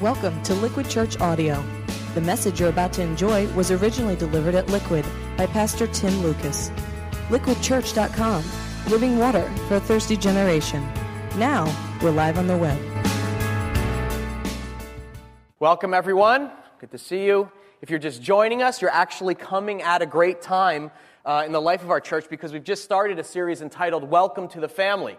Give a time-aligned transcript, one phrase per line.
[0.00, 1.60] Welcome to Liquid Church Audio.
[2.14, 5.04] The message you're about to enjoy was originally delivered at Liquid
[5.36, 6.70] by Pastor Tim Lucas.
[7.30, 8.44] LiquidChurch.com,
[8.90, 10.88] living water for a thirsty generation.
[11.36, 11.66] Now,
[12.00, 12.78] we're live on the web.
[15.58, 16.52] Welcome, everyone.
[16.78, 17.50] Good to see you.
[17.82, 20.92] If you're just joining us, you're actually coming at a great time
[21.24, 24.46] uh, in the life of our church because we've just started a series entitled Welcome
[24.50, 25.18] to the Family.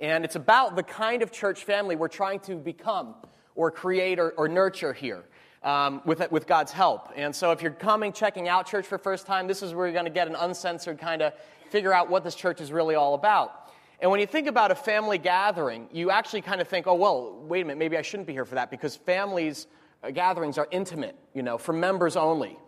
[0.00, 3.14] And it's about the kind of church family we're trying to become
[3.56, 5.24] or create or, or nurture here
[5.62, 7.10] um, with, with God's help.
[7.16, 9.92] And so if you're coming, checking out church for first time, this is where you're
[9.92, 11.32] going to get an uncensored kind of
[11.70, 13.72] figure out what this church is really all about.
[13.98, 17.36] And when you think about a family gathering, you actually kind of think, oh, well,
[17.42, 19.66] wait a minute, maybe I shouldn't be here for that because families
[20.02, 22.58] uh, gatherings are intimate, you know, for members only.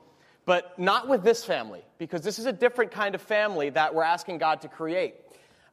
[0.47, 4.03] But not with this family, because this is a different kind of family that we're
[4.03, 5.17] asking God to create.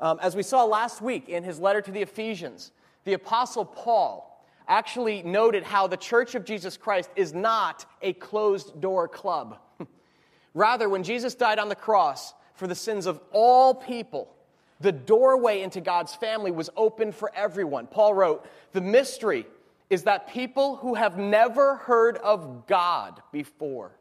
[0.02, 2.74] Um, as we saw last week in his letter to the Ephesians,
[3.06, 4.35] the Apostle Paul
[4.68, 9.60] actually noted how the Church of Jesus Christ is not a closed door club.
[10.54, 14.34] Rather, when Jesus died on the cross for the sins of all people,
[14.80, 17.88] the doorway into God's family was open for everyone.
[17.88, 19.46] Paul wrote, The mystery
[19.90, 23.92] is that people who have never heard of God before,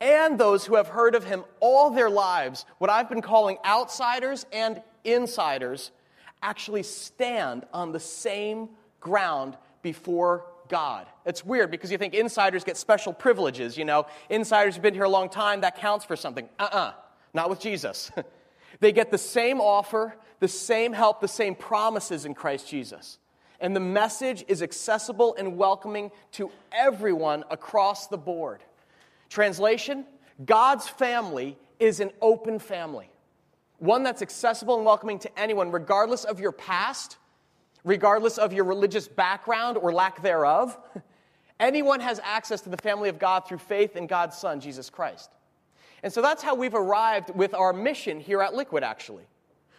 [0.00, 4.46] and those who have heard of him all their lives, what I've been calling outsiders
[4.52, 5.90] and insiders,
[6.42, 8.70] actually stand on the same
[9.00, 11.06] ground before God.
[11.26, 14.06] It's weird because you think insiders get special privileges, you know.
[14.30, 16.48] Insiders have been here a long time, that counts for something.
[16.58, 16.92] Uh uh-uh, uh,
[17.34, 18.10] not with Jesus.
[18.80, 23.18] they get the same offer, the same help, the same promises in Christ Jesus.
[23.60, 28.62] And the message is accessible and welcoming to everyone across the board.
[29.28, 30.06] Translation
[30.44, 33.10] God's family is an open family,
[33.78, 37.18] one that's accessible and welcoming to anyone, regardless of your past
[37.84, 40.78] regardless of your religious background or lack thereof.
[41.60, 45.30] Anyone has access to the family of God through faith in God's Son, Jesus Christ.
[46.02, 49.24] And so that's how we've arrived with our mission here at Liquid, actually.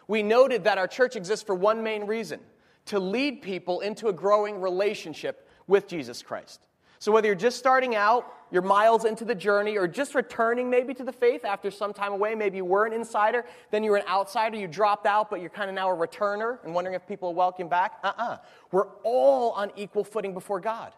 [0.07, 2.40] We noted that our church exists for one main reason
[2.85, 6.67] to lead people into a growing relationship with Jesus Christ.
[7.00, 10.94] So, whether you're just starting out, you're miles into the journey, or just returning maybe
[10.94, 13.97] to the faith after some time away, maybe you were an insider, then you were
[13.97, 17.07] an outsider, you dropped out, but you're kind of now a returner and wondering if
[17.07, 18.00] people will welcome back.
[18.03, 18.23] Uh uh-uh.
[18.23, 18.38] uh.
[18.72, 20.94] we are all on equal footing before God.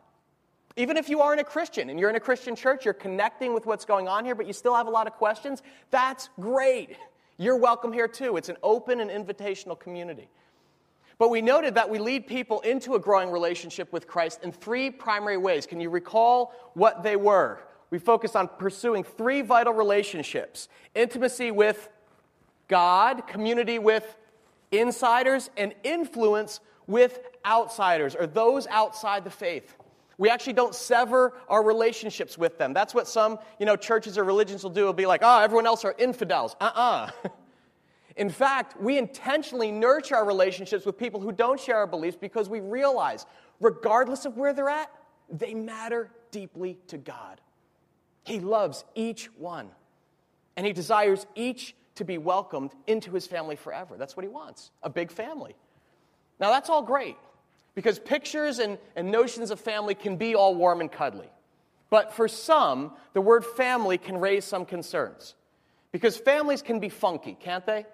[0.76, 3.66] Even if you aren't a Christian and you're in a Christian church, you're connecting with
[3.66, 5.62] what's going on here, but you still have a lot of questions,
[5.92, 6.98] that's great.
[7.38, 8.38] You're welcome here too.
[8.38, 10.30] It's an open and invitational community.
[11.24, 14.90] But we noted that we lead people into a growing relationship with Christ in three
[14.90, 15.66] primary ways.
[15.66, 17.62] Can you recall what they were?
[17.92, 21.88] We focused on pursuing three vital relationships intimacy with
[22.68, 24.18] God, community with
[24.74, 29.78] insiders, and influence with outsiders or those outside the faith.
[30.18, 32.74] We actually don't sever our relationships with them.
[32.74, 34.82] That's what some, you know, churches or religions will do.
[34.82, 36.58] It'll be like, oh, everyone else are infidels.
[36.60, 37.12] Uh-uh.
[38.16, 42.48] In fact, we intentionally nurture our relationships with people who don't share our beliefs because
[42.48, 43.26] we realize,
[43.60, 44.92] regardless of where they're at,
[45.30, 47.42] they matter deeply to God.
[48.24, 49.70] He loves each one,
[50.56, 53.98] and He desires each to be welcomed into His family forever.
[53.98, 55.56] That's what He wants a big family.
[56.40, 57.18] Now, that's all great
[57.76, 61.30] because pictures and, and notions of family can be all warm and cuddly.
[61.90, 65.36] But for some, the word family can raise some concerns
[65.92, 67.86] because families can be funky, can't they?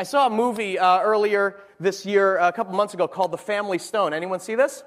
[0.00, 3.76] I saw a movie uh, earlier this year, a couple months ago, called The Family
[3.76, 4.14] Stone.
[4.14, 4.82] Anyone see this?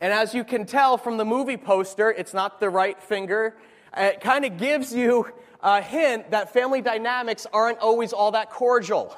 [0.00, 3.58] And as you can tell from the movie poster, it's not the right finger.
[3.94, 5.30] It kind of gives you
[5.62, 9.14] a hint that family dynamics aren't always all that cordial.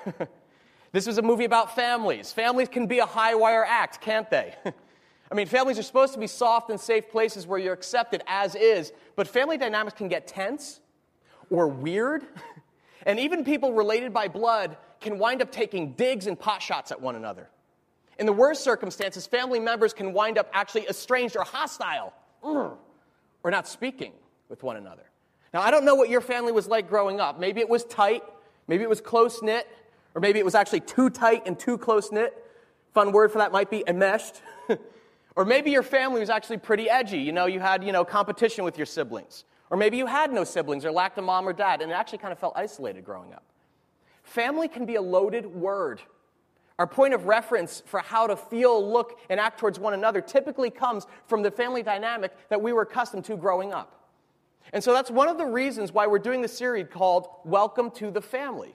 [0.93, 2.33] this was a movie about families.
[2.33, 4.57] Families can be a high wire act, can't they?
[5.31, 8.57] I mean, families are supposed to be soft and safe places where you're accepted as
[8.57, 10.81] is, but family dynamics can get tense
[11.51, 12.25] or weird.
[13.07, 17.01] And even people related by blood can wind up taking digs and pot shots at
[17.01, 17.49] one another.
[18.19, 22.13] In the worst circumstances, family members can wind up actually estranged or hostile
[22.45, 22.77] mm,
[23.43, 24.13] or not speaking
[24.49, 25.05] with one another.
[25.55, 27.41] Now, I don't know what your family was like growing up.
[27.41, 28.23] Maybe it was tight,
[28.69, 29.67] maybe it was close knit,
[30.15, 32.37] or maybe it was actually too tight and too close knit.
[32.93, 34.43] Fun word for that might be enmeshed.
[35.37, 37.19] or maybe your family was actually pretty edgy.
[37.19, 39.45] You know, you had, you know, competition with your siblings.
[39.71, 42.19] Or maybe you had no siblings or lacked a mom or dad and it actually
[42.19, 43.45] kind of felt isolated growing up.
[44.25, 46.03] Family can be a loaded word.
[46.79, 50.71] Our point of reference for how to feel, look, and act towards one another typically
[50.71, 54.09] comes from the family dynamic that we were accustomed to growing up.
[54.73, 58.11] And so that's one of the reasons why we're doing the series called Welcome to
[58.11, 58.75] the Family.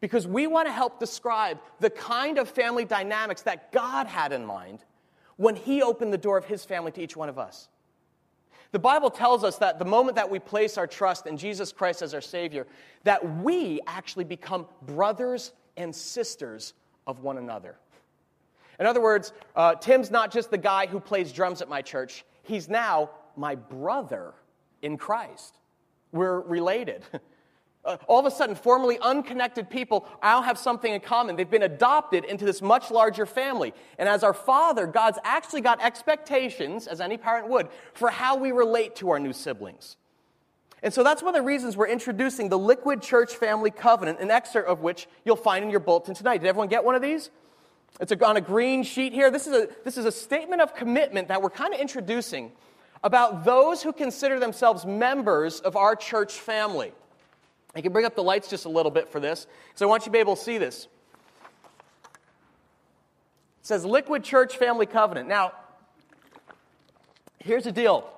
[0.00, 4.44] Because we want to help describe the kind of family dynamics that God had in
[4.44, 4.84] mind
[5.36, 7.68] when He opened the door of His family to each one of us.
[8.74, 12.02] The Bible tells us that the moment that we place our trust in Jesus Christ
[12.02, 12.66] as our Savior,
[13.04, 16.74] that we actually become brothers and sisters
[17.06, 17.76] of one another.
[18.80, 22.24] In other words, uh, Tim's not just the guy who plays drums at my church,
[22.42, 24.34] he's now my brother
[24.82, 25.60] in Christ.
[26.10, 27.04] We're related.
[27.84, 31.36] Uh, all of a sudden, formerly unconnected people now have something in common.
[31.36, 33.74] They've been adopted into this much larger family.
[33.98, 38.52] And as our Father, God's actually got expectations, as any parent would, for how we
[38.52, 39.96] relate to our new siblings.
[40.82, 44.30] And so that's one of the reasons we're introducing the Liquid Church Family Covenant, an
[44.30, 46.38] excerpt of which you'll find in your bulletin tonight.
[46.38, 47.30] Did everyone get one of these?
[48.00, 49.30] It's on a green sheet here.
[49.30, 52.52] This is a, this is a statement of commitment that we're kind of introducing
[53.02, 56.92] about those who consider themselves members of our church family.
[57.76, 60.02] I can bring up the lights just a little bit for this, because I want
[60.02, 60.86] you to be able to see this.
[63.60, 65.28] It says Liquid Church Family Covenant.
[65.28, 65.52] Now,
[67.38, 68.10] here's the deal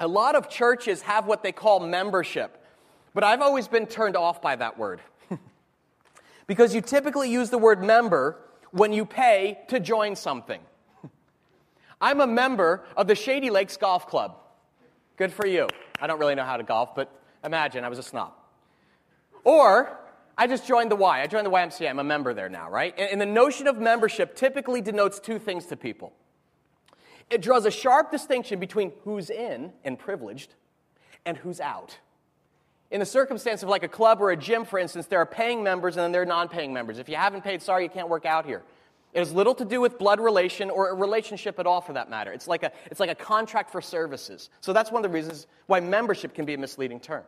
[0.00, 2.64] a lot of churches have what they call membership,
[3.14, 5.00] but I've always been turned off by that word.
[6.46, 8.38] because you typically use the word member
[8.70, 10.60] when you pay to join something.
[12.00, 14.38] I'm a member of the Shady Lakes Golf Club.
[15.16, 15.68] Good for you.
[16.00, 17.12] I don't really know how to golf, but
[17.44, 18.32] imagine I was a snob.
[19.44, 19.98] Or
[20.36, 21.22] I just joined the Y.
[21.22, 21.88] I joined the YMCA.
[21.88, 22.98] I'm a member there now, right?
[22.98, 26.12] And, the notion of membership typically denotes two things to people
[27.30, 30.54] it draws a sharp distinction between who's in and privileged
[31.24, 31.98] and who's out.
[32.90, 35.62] In the circumstance of like a club or a gym, for instance, there are paying
[35.62, 36.98] members and then there are non paying members.
[36.98, 38.62] If you haven't paid, sorry, you can't work out here.
[39.14, 42.10] It has little to do with blood relation or a relationship at all for that
[42.10, 42.32] matter.
[42.32, 44.50] It's like a, it's like a contract for services.
[44.60, 47.24] So that's one of the reasons why membership can be a misleading term.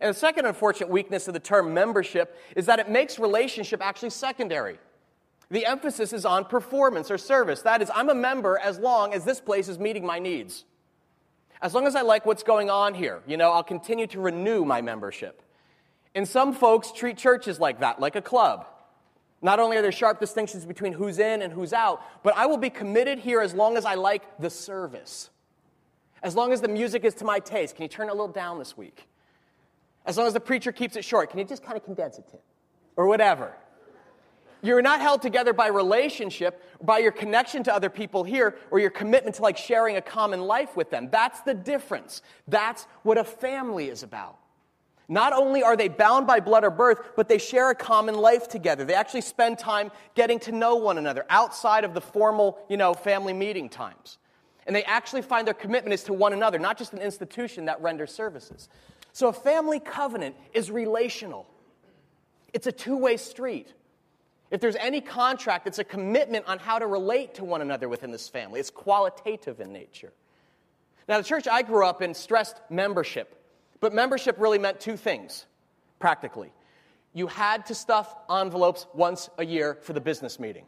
[0.00, 4.10] And the second unfortunate weakness of the term membership is that it makes relationship actually
[4.10, 4.78] secondary.
[5.50, 7.62] The emphasis is on performance or service.
[7.62, 10.64] That is, I'm a member as long as this place is meeting my needs.
[11.60, 14.64] As long as I like what's going on here, you know, I'll continue to renew
[14.64, 15.42] my membership.
[16.14, 18.66] And some folks treat churches like that, like a club.
[19.42, 22.56] Not only are there sharp distinctions between who's in and who's out, but I will
[22.56, 25.30] be committed here as long as I like the service.
[26.22, 27.76] As long as the music is to my taste.
[27.76, 29.06] Can you turn it a little down this week?
[30.06, 32.24] As long as the preacher keeps it short, can you just kind of condense it,
[32.30, 32.40] Tim?
[32.96, 33.54] Or whatever.
[34.62, 38.90] You're not held together by relationship, by your connection to other people here, or your
[38.90, 41.08] commitment to like sharing a common life with them.
[41.10, 42.22] That's the difference.
[42.46, 44.38] That's what a family is about.
[45.08, 48.48] Not only are they bound by blood or birth, but they share a common life
[48.48, 48.84] together.
[48.84, 52.94] They actually spend time getting to know one another outside of the formal, you know,
[52.94, 54.18] family meeting times.
[54.66, 57.82] And they actually find their commitment is to one another, not just an institution that
[57.82, 58.68] renders services.
[59.12, 61.46] So a family covenant is relational,
[62.52, 63.72] it's a two way street.
[64.50, 68.10] If there's any contract, it's a commitment on how to relate to one another within
[68.10, 68.58] this family.
[68.58, 70.12] It's qualitative in nature.
[71.08, 73.36] Now, the church I grew up in stressed membership,
[73.80, 75.46] but membership really meant two things,
[76.00, 76.52] practically.
[77.12, 80.64] You had to stuff envelopes once a year for the business meeting.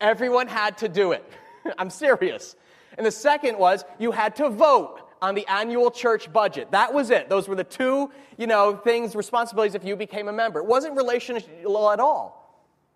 [0.00, 1.24] Everyone had to do it.
[1.78, 2.56] I'm serious.
[2.96, 6.70] And the second was you had to vote on the annual church budget.
[6.70, 7.28] That was it.
[7.28, 10.60] Those were the two, you know, things, responsibilities if you became a member.
[10.60, 12.38] It wasn't relational at all.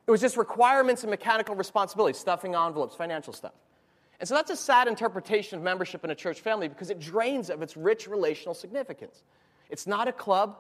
[0.07, 3.53] It was just requirements and mechanical responsibilities, stuffing envelopes, financial stuff.
[4.19, 7.51] And so that's a sad interpretation of membership in a church family because it drains
[7.51, 9.23] of its rich relational significance.
[9.69, 10.59] It's not a club,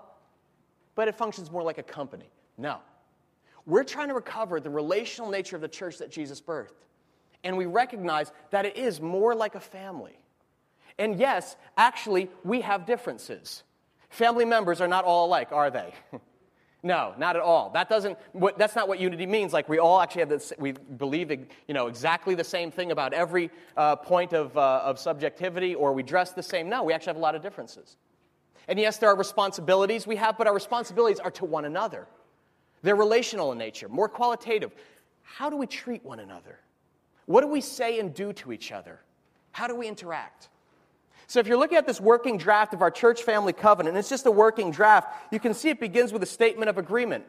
[0.94, 2.30] but it functions more like a company.
[2.58, 2.78] No.
[3.66, 6.70] We're trying to recover the relational nature of the church that Jesus birthed.
[7.44, 10.18] And we recognize that it is more like a family.
[11.02, 13.64] And yes, actually, we have differences.
[14.08, 15.92] Family members are not all alike, are they?
[16.84, 17.70] no, not at all.
[17.70, 19.52] That doesn't, what, that's not what unity means.
[19.52, 23.14] Like we all actually have this, we believe you know, exactly the same thing about
[23.14, 26.68] every uh, point of, uh, of subjectivity, or we dress the same.
[26.68, 27.96] No, we actually have a lot of differences.
[28.68, 32.06] And yes, there are responsibilities we have, but our responsibilities are to one another.
[32.82, 34.70] They're relational in nature, more qualitative.
[35.24, 36.60] How do we treat one another?
[37.26, 39.00] What do we say and do to each other?
[39.50, 40.48] How do we interact?
[41.32, 44.26] So, if you're looking at this working draft of our church family covenant, it's just
[44.26, 47.24] a working draft, you can see it begins with a statement of agreement.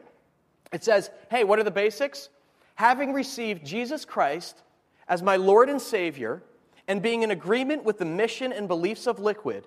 [0.74, 2.28] It says, Hey, what are the basics?
[2.74, 4.62] Having received Jesus Christ
[5.08, 6.42] as my Lord and Savior,
[6.86, 9.66] and being in agreement with the mission and beliefs of Liquid,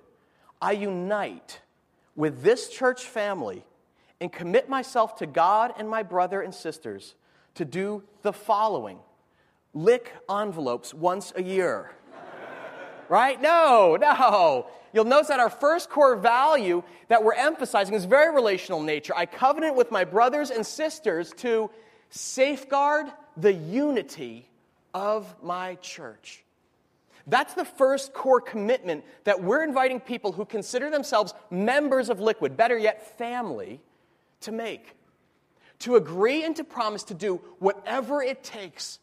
[0.61, 1.59] I unite
[2.15, 3.65] with this church family
[4.21, 7.15] and commit myself to God and my brother and sisters
[7.55, 8.99] to do the following
[9.73, 11.89] lick envelopes once a year
[13.09, 13.41] right?
[13.41, 14.67] No, no.
[14.93, 19.13] You'll notice that our first core value that we're emphasizing is very relational nature.
[19.15, 21.69] I covenant with my brothers and sisters to
[22.09, 24.49] safeguard the unity
[24.93, 26.43] of my church.
[27.27, 32.55] That's the first core commitment that we're inviting people who consider themselves members of Liquid,
[32.55, 33.81] better yet, family,
[34.41, 34.95] to make.
[35.79, 38.99] To agree and to promise to do whatever it takes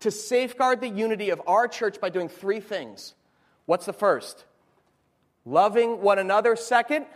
[0.00, 3.14] to safeguard the unity of our church by doing three things.
[3.66, 4.44] What's the first?
[5.44, 6.56] Loving one another.
[6.56, 7.06] Second,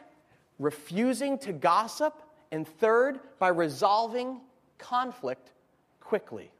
[0.59, 2.14] refusing to gossip.
[2.50, 4.40] And third, by resolving
[4.78, 5.52] conflict
[6.00, 6.50] quickly.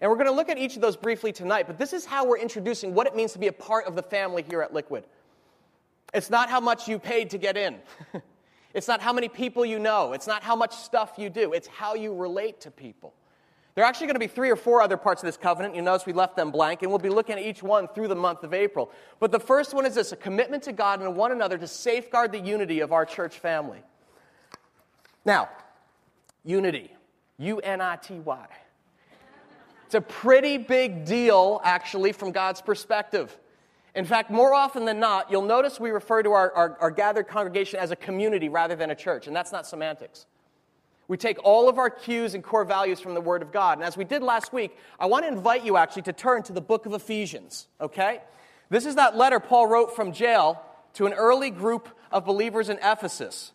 [0.00, 2.24] And we're going to look at each of those briefly tonight, but this is how
[2.24, 5.04] we're introducing what it means to be a part of the family here at Liquid.
[6.14, 7.76] It's not how much you paid to get in.
[8.74, 10.12] it's not how many people you know.
[10.12, 11.52] It's not how much stuff you do.
[11.52, 13.12] It's how you relate to people.
[13.78, 15.76] There are actually going to be three or four other parts of this covenant.
[15.76, 18.16] You notice we left them blank, and we'll be looking at each one through the
[18.16, 18.90] month of April.
[19.20, 22.32] But the first one is this a commitment to God and one another to safeguard
[22.32, 23.78] the unity of our church family.
[25.24, 25.48] Now,
[26.44, 26.90] unity,
[27.38, 28.46] U N I T Y.
[29.86, 33.38] It's a pretty big deal, actually, from God's perspective.
[33.94, 37.28] In fact, more often than not, you'll notice we refer to our, our, our, gathered
[37.28, 40.26] congregation as a community rather than a church, and that's not semantics.
[41.08, 43.78] We take all of our cues and core values from the Word of God.
[43.78, 46.52] And as we did last week, I want to invite you actually to turn to
[46.52, 48.20] the book of Ephesians, okay?
[48.68, 50.62] This is that letter Paul wrote from jail
[50.94, 53.52] to an early group of believers in Ephesus.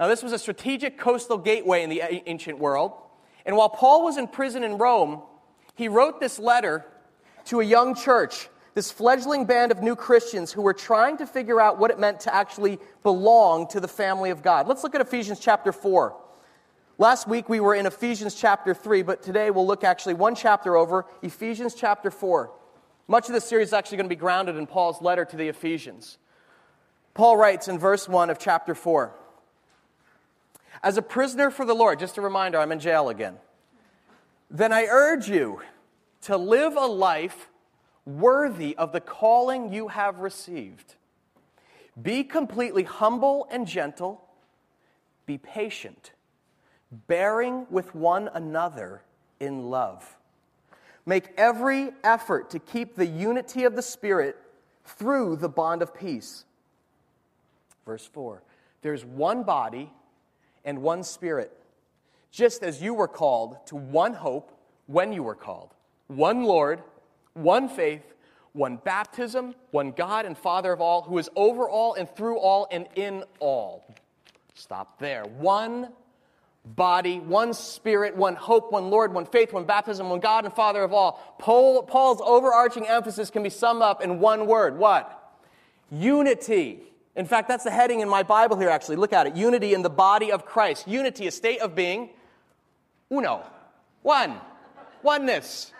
[0.00, 2.92] Now, this was a strategic coastal gateway in the ancient world.
[3.44, 5.20] And while Paul was in prison in Rome,
[5.74, 6.86] he wrote this letter
[7.46, 11.60] to a young church, this fledgling band of new Christians who were trying to figure
[11.60, 14.66] out what it meant to actually belong to the family of God.
[14.66, 16.16] Let's look at Ephesians chapter 4.
[17.00, 20.76] Last week we were in Ephesians chapter 3, but today we'll look actually one chapter
[20.76, 22.50] over, Ephesians chapter 4.
[23.06, 25.46] Much of this series is actually going to be grounded in Paul's letter to the
[25.46, 26.18] Ephesians.
[27.14, 29.14] Paul writes in verse 1 of chapter 4
[30.82, 33.36] As a prisoner for the Lord, just a reminder, I'm in jail again
[34.50, 35.60] then I urge you
[36.22, 37.50] to live a life
[38.06, 40.94] worthy of the calling you have received.
[42.00, 44.24] Be completely humble and gentle.
[45.26, 46.12] Be patient,
[46.90, 49.02] bearing with one another
[49.40, 50.16] in love.
[51.06, 54.36] Make every effort to keep the unity of the Spirit
[54.84, 56.44] through the bond of peace.
[57.86, 58.42] Verse 4
[58.82, 59.90] There's one body
[60.64, 61.52] and one Spirit
[62.30, 64.52] just as you were called to one hope
[64.86, 65.74] when you were called
[66.08, 66.82] one Lord,
[67.34, 68.14] one faith,
[68.52, 72.66] one baptism, one God and Father of all, who is over all and through all
[72.70, 73.94] and in all.
[74.54, 75.24] Stop there.
[75.24, 75.90] One
[76.76, 80.82] body, one spirit, one hope, one Lord, one faith, one baptism, one God and Father
[80.82, 81.36] of all.
[81.38, 84.78] Paul, Paul's overarching emphasis can be summed up in one word.
[84.78, 85.14] What?
[85.90, 86.80] Unity.
[87.16, 88.96] In fact, that's the heading in my Bible here, actually.
[88.96, 89.34] Look at it.
[89.34, 90.86] Unity in the body of Christ.
[90.86, 92.10] Unity, a state of being
[93.10, 93.44] Uno.
[94.02, 94.40] One.
[95.02, 95.72] Oneness.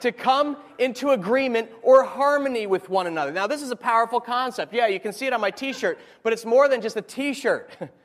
[0.00, 3.32] To come into agreement or harmony with one another.
[3.32, 4.72] Now, this is a powerful concept.
[4.72, 7.02] Yeah, you can see it on my t shirt, but it's more than just a
[7.02, 7.70] t shirt.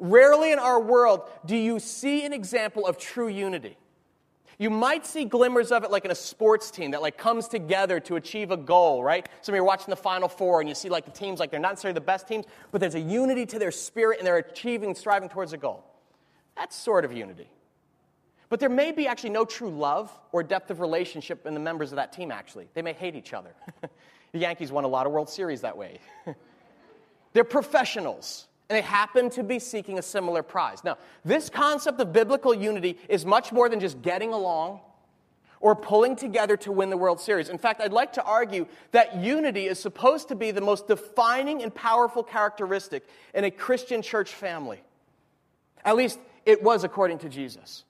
[0.00, 3.76] Rarely in our world do you see an example of true unity.
[4.58, 7.98] You might see glimmers of it like in a sports team that like comes together
[8.00, 9.26] to achieve a goal, right?
[9.40, 11.50] Some of you are watching the Final Four and you see like the teams like
[11.50, 14.36] they're not necessarily the best teams, but there's a unity to their spirit and they're
[14.36, 15.84] achieving, striving towards a goal.
[16.56, 17.48] That's sort of unity.
[18.50, 21.92] But there may be actually no true love or depth of relationship in the members
[21.92, 22.68] of that team, actually.
[22.74, 23.54] They may hate each other.
[24.32, 26.00] the Yankees won a lot of World Series that way.
[27.32, 30.84] They're professionals, and they happen to be seeking a similar prize.
[30.84, 34.78] Now, this concept of biblical unity is much more than just getting along
[35.58, 37.48] or pulling together to win the World Series.
[37.48, 41.64] In fact, I'd like to argue that unity is supposed to be the most defining
[41.64, 44.80] and powerful characteristic in a Christian church family.
[45.84, 47.82] At least it was according to Jesus.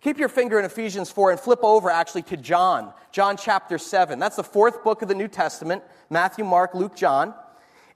[0.00, 4.18] Keep your finger in Ephesians 4 and flip over actually to John, John chapter 7.
[4.18, 7.34] That's the fourth book of the New Testament Matthew, Mark, Luke, John.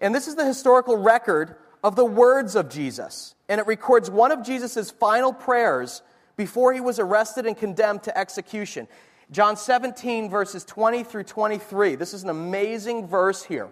[0.03, 3.35] And this is the historical record of the words of Jesus.
[3.49, 6.03] And it records one of Jesus' final prayers
[6.37, 8.89] before he was arrested and condemned to execution.
[9.31, 11.95] John 17, verses 20 through 23.
[11.97, 13.69] This is an amazing verse here.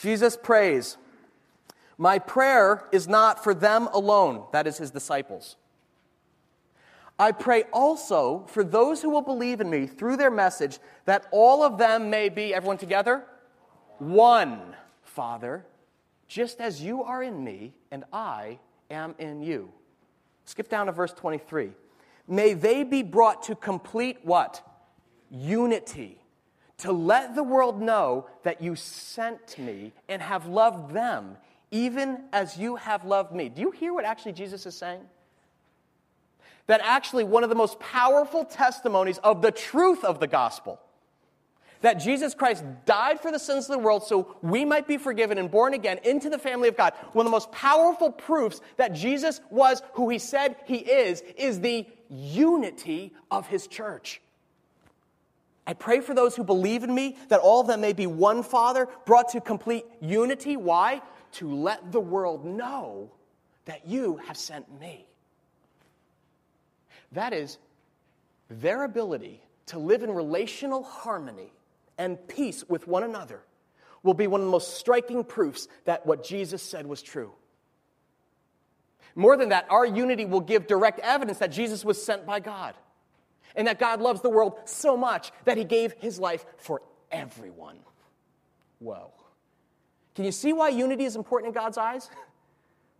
[0.00, 0.96] Jesus prays,
[1.98, 5.56] My prayer is not for them alone, that is his disciples
[7.18, 11.62] I pray also for those who will believe in me through their message, that all
[11.62, 13.24] of them may be, everyone together,
[13.98, 15.64] one, Father,
[16.34, 18.58] just as you are in me and I
[18.90, 19.70] am in you.
[20.46, 21.70] Skip down to verse 23.
[22.26, 24.60] May they be brought to complete what?
[25.30, 26.18] Unity.
[26.78, 31.36] To let the world know that you sent me and have loved them,
[31.70, 33.48] even as you have loved me.
[33.48, 35.02] Do you hear what actually Jesus is saying?
[36.66, 40.80] that actually one of the most powerful testimonies of the truth of the gospel,
[41.84, 45.36] that Jesus Christ died for the sins of the world so we might be forgiven
[45.36, 46.94] and born again into the family of God.
[47.12, 51.60] One of the most powerful proofs that Jesus was who he said he is, is
[51.60, 54.22] the unity of his church.
[55.66, 58.42] I pray for those who believe in me that all of them may be one
[58.42, 60.56] Father, brought to complete unity.
[60.56, 61.02] Why?
[61.32, 63.10] To let the world know
[63.66, 65.06] that you have sent me.
[67.12, 67.58] That is
[68.48, 71.52] their ability to live in relational harmony
[71.98, 73.42] and peace with one another
[74.02, 77.32] will be one of the most striking proofs that what Jesus said was true.
[79.14, 82.74] More than that, our unity will give direct evidence that Jesus was sent by God
[83.54, 87.78] and that God loves the world so much that he gave his life for everyone.
[88.80, 89.12] Whoa.
[90.14, 92.10] Can you see why unity is important in God's eyes?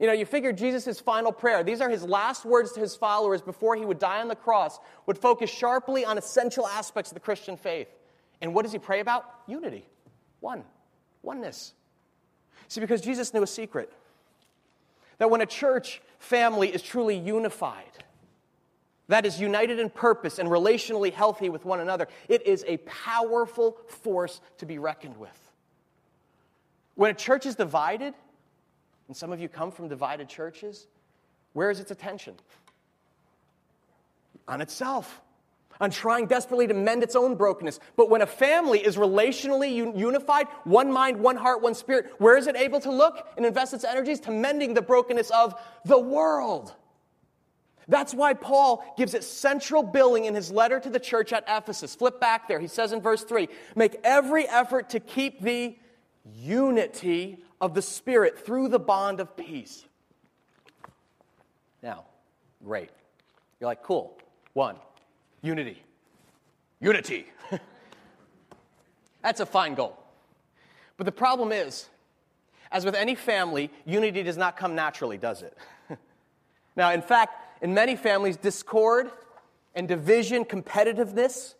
[0.00, 3.40] You know, you figure Jesus' final prayer, these are his last words to his followers
[3.40, 7.20] before he would die on the cross, would focus sharply on essential aspects of the
[7.20, 7.86] Christian faith.
[8.40, 9.24] And what does he pray about?
[9.46, 9.86] Unity.
[10.40, 10.64] One.
[11.22, 11.72] Oneness.
[12.68, 13.92] See, because Jesus knew a secret
[15.18, 17.84] that when a church family is truly unified,
[19.08, 23.76] that is united in purpose and relationally healthy with one another, it is a powerful
[23.86, 25.52] force to be reckoned with.
[26.94, 28.14] When a church is divided,
[29.08, 30.86] and some of you come from divided churches,
[31.52, 32.34] where is its attention?
[34.48, 35.20] On itself
[35.80, 37.80] on trying desperately to mend its own brokenness.
[37.96, 42.46] But when a family is relationally unified, one mind, one heart, one spirit, where is
[42.46, 44.20] it able to look and invest its energies?
[44.20, 45.54] To mending the brokenness of
[45.84, 46.74] the world.
[47.88, 51.94] That's why Paul gives it central billing in his letter to the church at Ephesus.
[51.94, 52.58] Flip back there.
[52.58, 55.76] He says in verse 3 Make every effort to keep the
[56.34, 59.84] unity of the Spirit through the bond of peace.
[61.82, 62.04] Now,
[62.64, 62.90] great.
[63.60, 64.18] You're like, cool.
[64.54, 64.76] One,
[65.44, 65.82] Unity.
[66.80, 67.26] Unity.
[69.20, 70.02] That's a fine goal.
[70.96, 71.90] But the problem is,
[72.72, 75.56] as with any family, unity does not come naturally, does it?
[76.76, 79.10] now, in fact, in many families, discord
[79.74, 81.54] and division, competitiveness,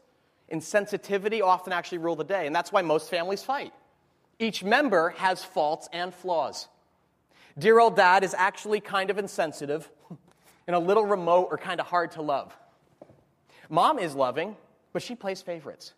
[0.51, 2.47] insensitivity often actually rule the day.
[2.47, 3.75] And that's why most families fight.
[4.38, 6.68] Each member has faults and flaws.
[7.59, 9.90] Dear old dad is actually kind of insensitive
[10.66, 12.57] and a little remote or kind of hard to love.
[13.68, 14.57] Mom is loving,
[14.92, 15.92] but she plays favorites.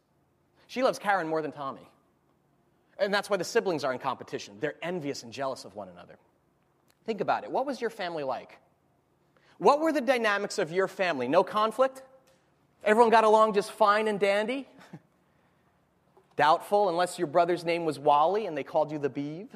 [0.66, 1.88] She loves Karen more than Tommy.
[2.98, 4.56] And that's why the siblings are in competition.
[4.60, 6.16] They're envious and jealous of one another.
[7.04, 7.50] Think about it.
[7.50, 8.58] What was your family like?
[9.58, 11.28] What were the dynamics of your family?
[11.28, 12.02] No conflict?
[12.84, 14.68] Everyone got along just fine and dandy?
[16.36, 19.48] Doubtful, unless your brother's name was Wally and they called you the Beav.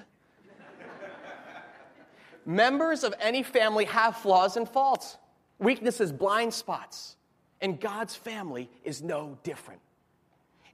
[2.46, 5.16] Members of any family have flaws and faults,
[5.58, 7.16] weaknesses, blind spots.
[7.60, 9.80] And God's family is no different.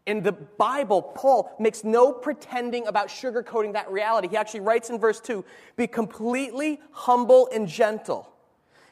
[0.07, 4.29] In the Bible, Paul makes no pretending about sugarcoating that reality.
[4.29, 5.45] He actually writes in verse 2
[5.77, 8.31] be completely humble and gentle.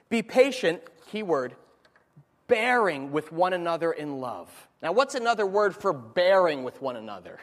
[0.08, 1.54] Be patient, keyword,
[2.48, 4.50] bearing with one another in love.
[4.82, 7.38] Now, what's another word for bearing with one another?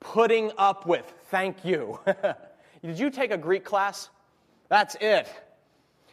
[0.00, 1.12] Putting up with.
[1.30, 2.00] Thank you.
[2.82, 4.08] Did you take a Greek class?
[4.68, 5.28] That's it.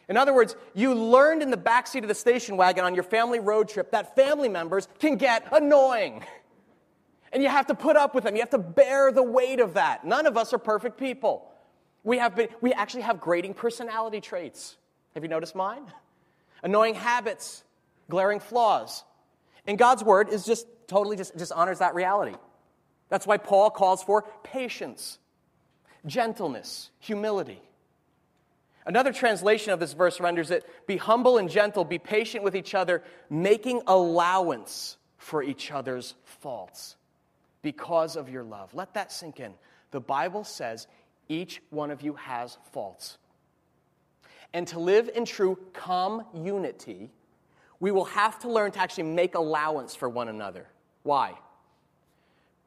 [0.08, 3.40] In other words, you learned in the backseat of the station wagon on your family
[3.40, 6.24] road trip that family members can get annoying.
[7.32, 8.34] And you have to put up with them.
[8.34, 10.04] You have to bear the weight of that.
[10.04, 11.50] None of us are perfect people.
[12.04, 14.76] We, have been, we actually have grating personality traits.
[15.14, 15.84] Have you noticed mine?
[16.62, 17.64] Annoying habits,
[18.10, 19.04] glaring flaws.
[19.66, 22.34] And God's word is just totally just, just honors that reality.
[23.08, 25.18] That's why Paul calls for patience,
[26.06, 27.62] gentleness, humility.
[28.84, 32.74] Another translation of this verse renders it be humble and gentle, be patient with each
[32.74, 36.96] other, making allowance for each other's faults
[37.62, 38.74] because of your love.
[38.74, 39.54] Let that sink in.
[39.92, 40.88] The Bible says
[41.28, 43.18] each one of you has faults.
[44.52, 47.10] And to live in true calm unity,
[47.78, 50.66] we will have to learn to actually make allowance for one another.
[51.04, 51.34] Why?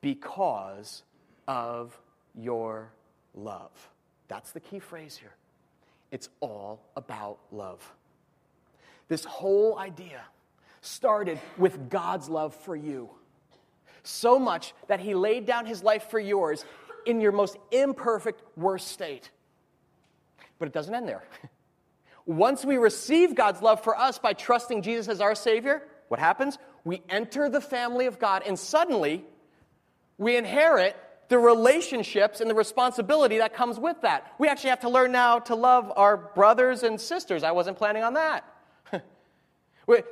[0.01, 1.03] Because
[1.47, 1.97] of
[2.33, 2.91] your
[3.33, 3.71] love.
[4.27, 5.33] That's the key phrase here.
[6.11, 7.81] It's all about love.
[9.07, 10.21] This whole idea
[10.81, 13.09] started with God's love for you.
[14.03, 16.63] So much that he laid down his life for yours
[17.05, 19.31] in your most imperfect, worst state.
[20.59, 21.23] But it doesn't end there.
[22.25, 26.57] Once we receive God's love for us by trusting Jesus as our Savior, what happens?
[26.83, 29.23] We enter the family of God, and suddenly
[30.17, 30.95] we inherit
[31.27, 34.33] the relationships and the responsibility that comes with that.
[34.37, 37.43] We actually have to learn now to love our brothers and sisters.
[37.43, 38.45] I wasn't planning on that.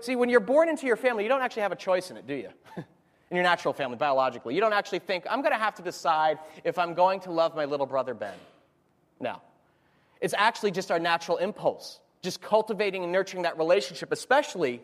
[0.02, 2.26] See, when you're born into your family, you don't actually have a choice in it,
[2.26, 2.50] do you?
[2.78, 4.56] in your natural family, biologically.
[4.56, 7.56] You don't actually think, I'm going to have to decide if I'm going to love
[7.56, 8.36] my little brother Ben.
[9.20, 9.42] No.
[10.22, 14.82] It's actually just our natural impulse, just cultivating and nurturing that relationship, especially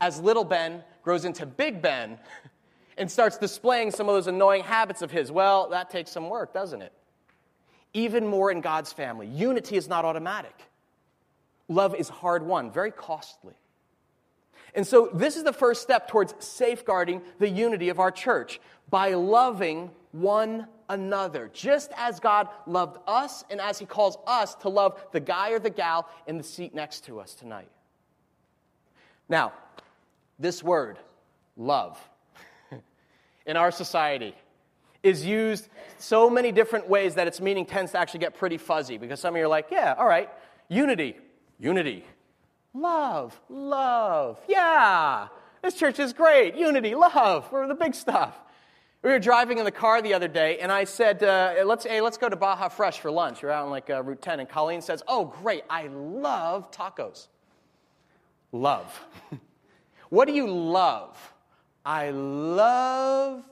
[0.00, 2.18] as little Ben grows into Big Ben
[3.00, 5.32] and starts displaying some of those annoying habits of his.
[5.32, 6.92] Well, that takes some work, doesn't it?
[7.94, 9.26] Even more in God's family.
[9.26, 10.54] Unity is not automatic.
[11.66, 13.54] Love is hard won, very costly.
[14.74, 18.60] And so, this is the first step towards safeguarding the unity of our church
[18.90, 24.68] by loving one another, just as God loved us and as He calls us to
[24.68, 27.70] love the guy or the gal in the seat next to us tonight.
[29.28, 29.52] Now,
[30.38, 30.98] this word,
[31.56, 31.98] love,
[33.50, 34.34] in our society
[35.02, 38.96] is used so many different ways that its meaning tends to actually get pretty fuzzy
[38.96, 40.30] because some of you are like, yeah, all right,
[40.68, 41.16] unity,
[41.58, 42.04] unity.
[42.72, 44.38] Love, love.
[44.48, 45.28] Yeah,
[45.62, 46.54] this church is great.
[46.54, 47.50] Unity, love.
[47.50, 48.38] We're the big stuff.
[49.02, 52.00] We were driving in the car the other day, and I said, uh, let's, hey,
[52.00, 53.42] let's go to Baja Fresh for lunch.
[53.42, 57.26] We're out on like uh, Route 10, and Colleen says, oh, great, I love tacos.
[58.52, 59.00] Love.
[60.10, 61.16] what do you love?
[61.84, 63.44] I love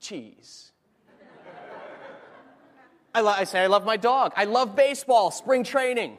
[0.00, 0.70] cheese.
[3.14, 4.32] I, lo- I say, I love my dog.
[4.36, 6.16] I love baseball, spring training.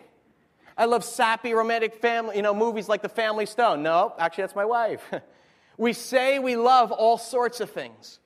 [0.77, 3.83] I love sappy romantic family, you know, movies like The Family Stone.
[3.83, 5.01] No, actually, that's my wife.
[5.77, 8.19] we say we love all sorts of things.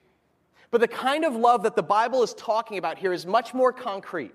[0.70, 3.72] But the kind of love that the Bible is talking about here is much more
[3.72, 4.34] concrete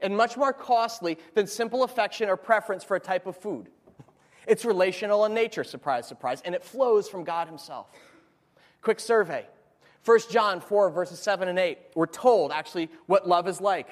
[0.00, 3.68] and much more costly than simple affection or preference for a type of food.
[4.46, 7.88] It's relational in nature, surprise, surprise, and it flows from God Himself.
[8.82, 9.46] Quick survey
[10.04, 11.78] 1 John 4, verses 7 and 8.
[11.96, 13.88] We're told actually what love is like.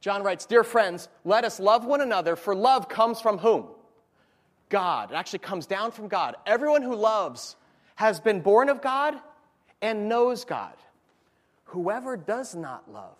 [0.00, 3.66] John writes, Dear friends, let us love one another, for love comes from whom?
[4.68, 5.10] God.
[5.10, 6.36] It actually comes down from God.
[6.46, 7.56] Everyone who loves
[7.96, 9.14] has been born of God
[9.82, 10.74] and knows God.
[11.66, 13.16] Whoever does not love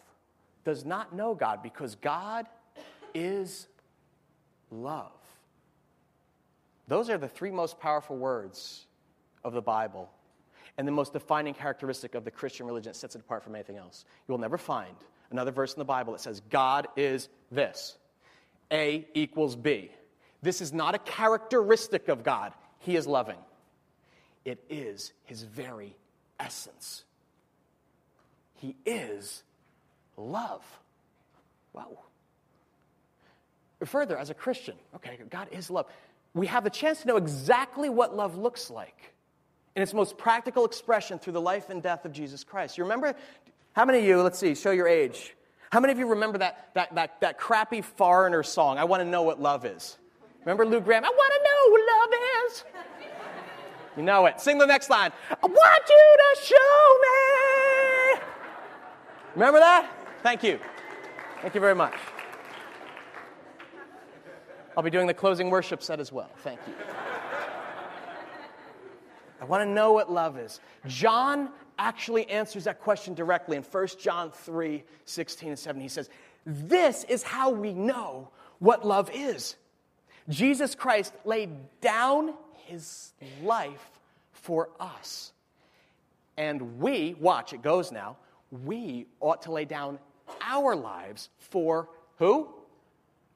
[0.65, 2.47] does not know God because God
[3.15, 3.67] is
[4.71, 5.11] love.
[6.89, 8.87] Those are the three most powerful words
[9.45, 10.11] of the Bible
[10.79, 13.77] and the most defining characteristic of the Christian religion that sets it apart from anything
[13.77, 14.05] else.
[14.27, 14.95] You will never find
[15.31, 17.97] another verse in the Bible that says God is this
[18.73, 19.91] A equals B.
[20.43, 23.39] This is not a characteristic of God, He is loving.
[24.45, 25.97] It is His very
[26.39, 27.05] essence.
[28.55, 29.43] He is
[30.17, 30.65] love.
[31.73, 31.99] Wow.
[33.85, 35.87] Further, as a Christian, okay, God is love.
[36.37, 39.15] We have the chance to know exactly what love looks like
[39.75, 42.77] in its most practical expression through the life and death of Jesus Christ.
[42.77, 43.15] You remember,
[43.73, 45.35] how many of you, let's see, show your age.
[45.73, 49.09] How many of you remember that, that, that, that crappy foreigner song, I Want to
[49.09, 49.97] Know What Love Is?
[50.45, 51.07] Remember Lou Gramm?
[51.07, 52.65] I want to know what love is.
[53.97, 54.39] You know it.
[54.39, 55.11] Sing the next line.
[55.31, 58.23] I want you to show me.
[59.35, 59.91] Remember that?
[60.23, 60.61] Thank you.
[61.41, 61.95] Thank you very much.
[64.77, 66.31] I'll be doing the closing worship set as well.
[66.39, 66.75] Thank you.
[69.41, 70.61] I want to know what love is.
[70.87, 75.83] John actually answers that question directly in 1 John 3 16 and 17.
[75.83, 76.11] He says,
[76.45, 79.57] This is how we know what love is.
[80.29, 82.35] Jesus Christ laid down
[82.65, 83.13] his
[83.43, 83.91] life
[84.33, 85.33] for us.
[86.37, 88.17] And we, watch, it goes now,
[88.51, 89.99] we ought to lay down
[90.41, 92.49] our lives for who?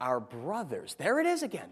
[0.01, 0.95] Our brothers.
[0.95, 1.69] There it is again.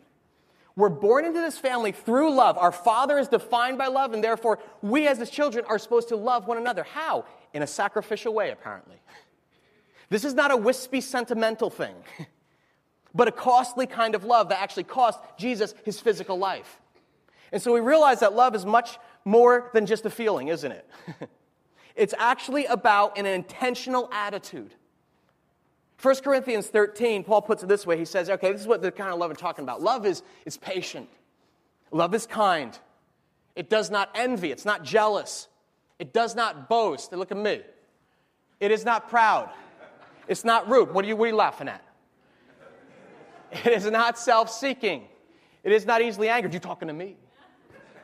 [0.76, 2.58] We're born into this family through love.
[2.58, 6.16] Our father is defined by love, and therefore we as his children are supposed to
[6.16, 6.84] love one another.
[6.84, 7.26] How?
[7.54, 8.96] In a sacrificial way, apparently.
[10.10, 11.96] This is not a wispy, sentimental thing,
[13.14, 16.80] but a costly kind of love that actually cost Jesus his physical life.
[17.52, 20.90] And so we realize that love is much more than just a feeling, isn't it?
[21.96, 24.74] it's actually about an intentional attitude.
[26.02, 27.98] 1 Corinthians 13, Paul puts it this way.
[27.98, 29.82] He says, okay, this is what the kind of love I'm talking about.
[29.82, 31.10] Love is, is patient.
[31.92, 32.78] Love is kind.
[33.56, 34.52] It does not envy.
[34.52, 35.50] It's not jealous.
[35.98, 37.12] It does not boast.
[37.12, 37.62] Look at me.
[38.62, 39.50] It is not proud.
[40.28, 40.94] It's not rude.
[40.94, 41.84] What are you, what are you laughing at?
[43.52, 45.08] It is not self seeking.
[45.64, 46.54] It is not easily angered.
[46.54, 47.18] You talking to me?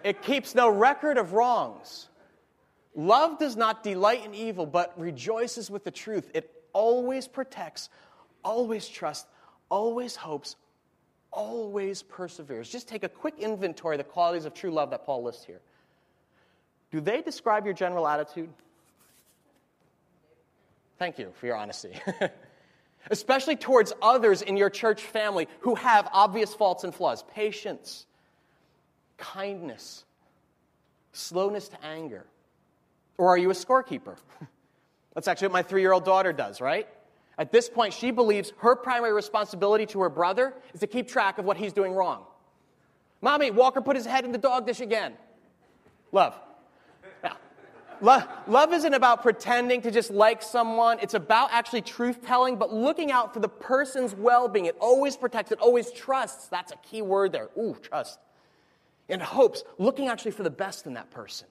[0.03, 2.09] It keeps no record of wrongs.
[2.95, 6.31] Love does not delight in evil, but rejoices with the truth.
[6.33, 7.89] It always protects,
[8.43, 9.25] always trusts,
[9.69, 10.57] always hopes,
[11.31, 12.69] always perseveres.
[12.69, 15.61] Just take a quick inventory of the qualities of true love that Paul lists here.
[16.91, 18.49] Do they describe your general attitude?
[20.99, 21.93] Thank you for your honesty.
[23.09, 28.05] Especially towards others in your church family who have obvious faults and flaws patience,
[29.17, 30.03] kindness,
[31.13, 32.25] slowness to anger,
[33.17, 34.17] Or are you a scorekeeper?
[35.15, 36.87] That's actually what my three year old daughter does, right?
[37.37, 41.37] At this point, she believes her primary responsibility to her brother is to keep track
[41.37, 42.25] of what he's doing wrong.
[43.21, 45.13] Mommy, Walker put his head in the dog dish again.
[46.11, 46.35] Love.
[48.01, 50.99] Love, love isn't about pretending to just like someone.
[51.01, 54.65] It's about actually truth telling, but looking out for the person's well being.
[54.65, 56.47] It always protects, it always trusts.
[56.47, 57.49] That's a key word there.
[57.57, 58.19] Ooh, trust.
[59.07, 61.47] And hopes, looking actually for the best in that person.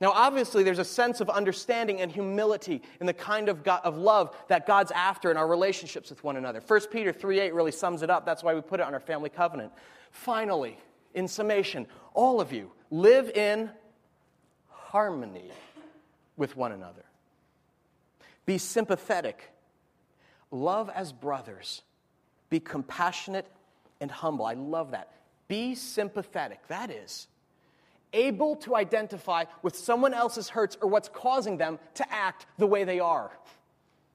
[0.00, 3.96] Now, obviously, there's a sense of understanding and humility in the kind of, God, of
[3.96, 6.60] love that God's after in our relationships with one another.
[6.64, 8.24] 1 Peter 3 8 really sums it up.
[8.24, 9.72] That's why we put it on our family covenant.
[10.12, 10.78] Finally,
[11.14, 13.70] in summation, all of you live in
[14.68, 15.50] harmony
[16.36, 17.04] with one another.
[18.46, 19.50] Be sympathetic.
[20.50, 21.82] Love as brothers.
[22.50, 23.46] Be compassionate
[24.00, 24.46] and humble.
[24.46, 25.12] I love that.
[25.48, 26.66] Be sympathetic.
[26.68, 27.26] That is,
[28.12, 32.84] able to identify with someone else's hurts or what's causing them to act the way
[32.84, 33.30] they are.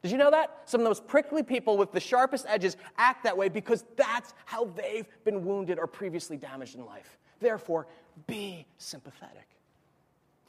[0.02, 0.62] Did you know that?
[0.66, 4.66] Some of those prickly people with the sharpest edges act that way because that's how
[4.66, 7.18] they've been wounded or previously damaged in life.
[7.40, 7.88] Therefore,
[8.28, 9.48] be sympathetic.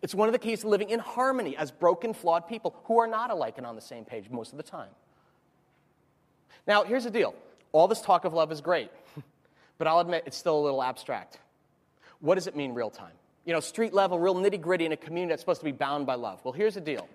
[0.02, 3.06] It's one of the keys to living in harmony as broken, flawed people who are
[3.06, 4.90] not alike and on the same page most of the time.
[6.66, 7.34] Now, here's the deal
[7.72, 8.90] all this talk of love is great,
[9.78, 11.38] but I'll admit it's still a little abstract.
[12.20, 13.12] What does it mean real time?
[13.44, 16.06] You know, street level, real nitty gritty in a community that's supposed to be bound
[16.06, 16.40] by love.
[16.44, 17.08] Well, here's the deal.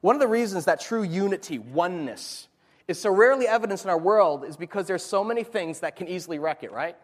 [0.00, 2.48] One of the reasons that true unity, oneness,
[2.88, 6.08] is so rarely evidenced in our world is because there's so many things that can
[6.08, 6.96] easily wreck it, right?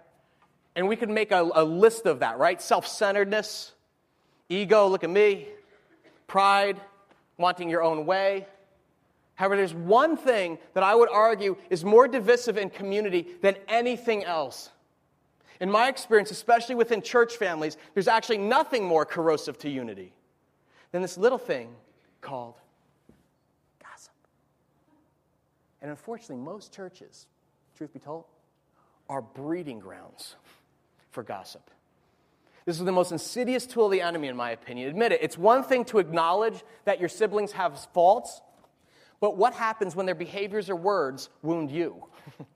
[0.77, 2.61] And we can make a, a list of that, right?
[2.61, 3.73] Self centeredness,
[4.49, 5.49] Ego, look at me.
[6.27, 6.81] Pride,
[7.39, 8.47] wanting your own way.
[9.35, 14.25] However, there's one thing that I would argue is more divisive in community than anything
[14.25, 14.69] else.
[15.61, 20.13] In my experience, especially within church families, there's actually nothing more corrosive to unity
[20.91, 21.69] than this little thing
[22.23, 22.55] called
[23.83, 24.15] gossip.
[25.83, 27.27] And unfortunately, most churches,
[27.77, 28.25] truth be told,
[29.09, 30.37] are breeding grounds
[31.11, 31.71] for gossip.
[32.65, 34.89] This is the most insidious tool of the enemy, in my opinion.
[34.89, 35.21] Admit it.
[35.23, 38.41] It's one thing to acknowledge that your siblings have faults,
[39.19, 42.07] but what happens when their behaviors or words wound you?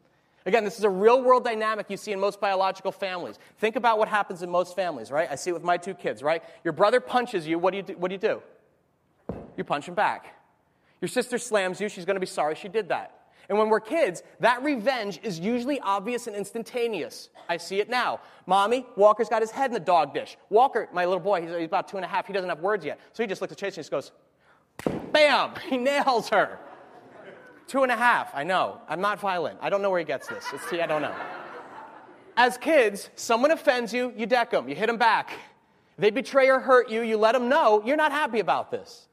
[0.47, 3.39] Again, this is a real world dynamic you see in most biological families.
[3.59, 5.29] Think about what happens in most families, right?
[5.31, 6.43] I see it with my two kids, right?
[6.65, 7.97] Your brother punches you, what do you do?
[7.97, 8.43] What do, you, do?
[9.57, 10.35] you punch him back.
[11.01, 13.25] Your sister slams you, she's going to be sorry she did that.
[13.49, 17.29] And when we're kids, that revenge is usually obvious and instantaneous.
[17.49, 18.21] I see it now.
[18.47, 20.37] Mommy, Walker's got his head in the dog dish.
[20.49, 22.85] Walker, my little boy, he's, he's about two and a half, he doesn't have words
[22.85, 23.01] yet.
[23.13, 24.13] So he just looks at Chase and just goes,
[25.13, 26.59] bam, he nails her.
[27.67, 28.81] Two and a half, I know.
[28.89, 29.59] I'm not violent.
[29.63, 30.45] I don't know where he gets this.
[30.53, 31.15] It's, I don't know.
[32.37, 35.33] As kids, someone offends you, you deck them, you hit them back.
[35.97, 39.09] They betray or hurt you, you let them know you're not happy about this.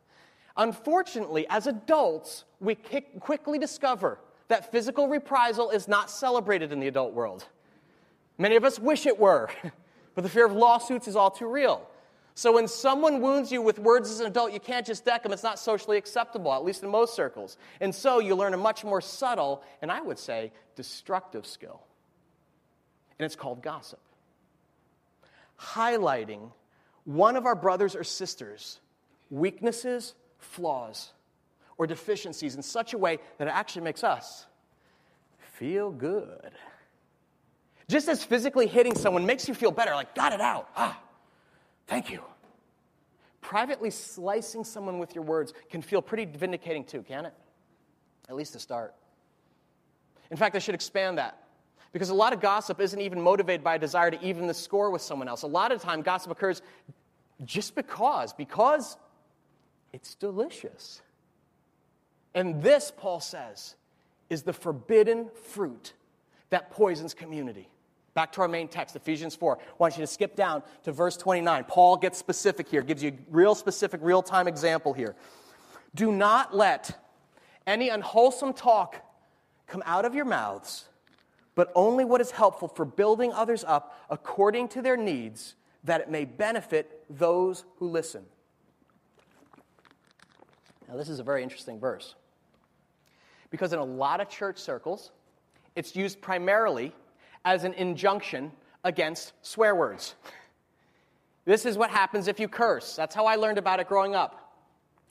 [0.57, 7.13] Unfortunately, as adults, we quickly discover that physical reprisal is not celebrated in the adult
[7.13, 7.45] world.
[8.37, 9.49] Many of us wish it were,
[10.15, 11.87] but the fear of lawsuits is all too real.
[12.41, 15.31] So when someone wounds you with words as an adult, you can't just deck them.
[15.31, 17.55] It's not socially acceptable, at least in most circles.
[17.79, 21.83] And so you learn a much more subtle, and I would say destructive skill.
[23.19, 23.99] And it's called gossip.
[25.59, 26.51] Highlighting
[27.03, 28.79] one of our brothers or sisters'
[29.29, 31.11] weaknesses flaws
[31.77, 34.47] or deficiencies in such a way that it actually makes us
[35.37, 36.49] feel good.
[37.87, 40.69] Just as physically hitting someone makes you feel better, like, got it out.
[40.75, 40.99] Ah,
[42.01, 42.23] thank you.
[43.41, 47.33] Privately slicing someone with your words can feel pretty vindicating too, can it?
[48.27, 48.95] At least to start.
[50.31, 51.37] In fact, I should expand that.
[51.91, 54.89] Because a lot of gossip isn't even motivated by a desire to even the score
[54.89, 55.43] with someone else.
[55.43, 56.63] A lot of time, gossip occurs
[57.43, 58.97] just because, because
[59.93, 61.01] it's delicious.
[62.33, 63.75] And this, Paul says,
[64.29, 65.93] is the forbidden fruit
[66.49, 67.67] that poisons community.
[68.13, 69.57] Back to our main text, Ephesians 4.
[69.57, 71.63] I want you to skip down to verse 29.
[71.65, 75.15] Paul gets specific here, gives you a real specific, real time example here.
[75.95, 76.97] Do not let
[77.65, 78.97] any unwholesome talk
[79.67, 80.89] come out of your mouths,
[81.55, 86.09] but only what is helpful for building others up according to their needs, that it
[86.09, 88.25] may benefit those who listen.
[90.89, 92.15] Now, this is a very interesting verse
[93.49, 95.11] because in a lot of church circles,
[95.75, 96.93] it's used primarily
[97.45, 98.51] as an injunction
[98.83, 100.15] against swear words.
[101.45, 102.95] This is what happens if you curse.
[102.95, 104.37] That's how I learned about it growing up.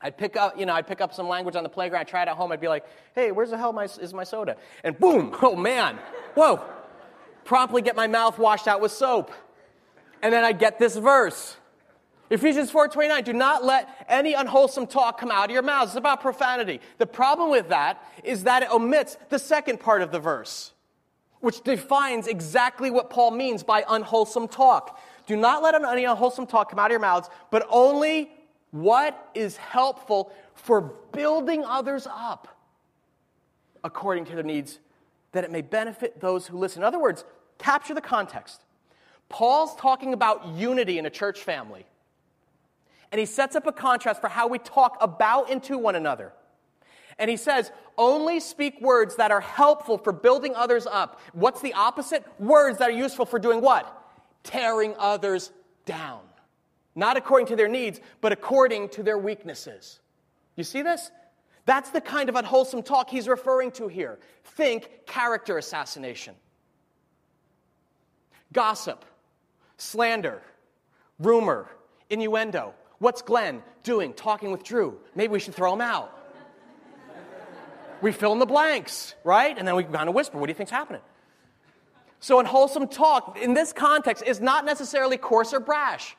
[0.00, 2.22] I'd pick up, you know, I'd pick up some language on the playground, I'd try
[2.22, 4.56] it at home, I'd be like, hey, where's the hell my, is my soda?
[4.82, 5.98] And boom, oh man,
[6.34, 6.64] whoa.
[7.44, 9.32] Promptly get my mouth washed out with soap.
[10.22, 11.56] And then I'd get this verse
[12.30, 15.90] Ephesians 4:29, do not let any unwholesome talk come out of your mouths.
[15.90, 16.80] It's about profanity.
[16.98, 20.72] The problem with that is that it omits the second part of the verse,
[21.40, 25.00] which defines exactly what Paul means by unwholesome talk.
[25.26, 28.30] Do not let any unwholesome talk come out of your mouths, but only
[28.70, 32.48] what is helpful for building others up
[33.82, 34.78] according to their needs,
[35.32, 36.82] that it may benefit those who listen.
[36.82, 37.24] In other words,
[37.58, 38.60] capture the context.
[39.28, 41.86] Paul's talking about unity in a church family.
[43.12, 46.32] And he sets up a contrast for how we talk about and to one another.
[47.20, 51.20] And he says, only speak words that are helpful for building others up.
[51.34, 52.24] What's the opposite?
[52.40, 54.02] Words that are useful for doing what?
[54.42, 55.52] Tearing others
[55.84, 56.20] down.
[56.94, 60.00] Not according to their needs, but according to their weaknesses.
[60.56, 61.10] You see this?
[61.66, 64.18] That's the kind of unwholesome talk he's referring to here.
[64.42, 66.34] Think character assassination,
[68.52, 69.04] gossip,
[69.76, 70.42] slander,
[71.18, 71.68] rumor,
[72.08, 72.74] innuendo.
[72.98, 74.98] What's Glenn doing talking with Drew?
[75.14, 76.16] Maybe we should throw him out.
[78.02, 79.56] We fill in the blanks, right?
[79.56, 81.02] And then we kind of whisper, what do you think's happening?
[82.20, 86.16] So, unwholesome talk in this context is not necessarily coarse or brash,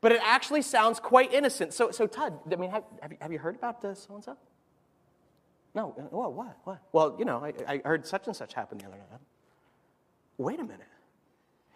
[0.00, 1.74] but it actually sounds quite innocent.
[1.74, 4.22] So, so Todd, I mean, have, have, you, have you heard about this so and
[4.22, 4.36] so?
[5.74, 5.94] No.
[5.98, 6.32] Uh, what?
[6.32, 6.56] What?
[6.64, 6.78] What?
[6.92, 9.20] Well, you know, I, I heard such and such happen the other night.
[10.38, 10.86] Wait a minute.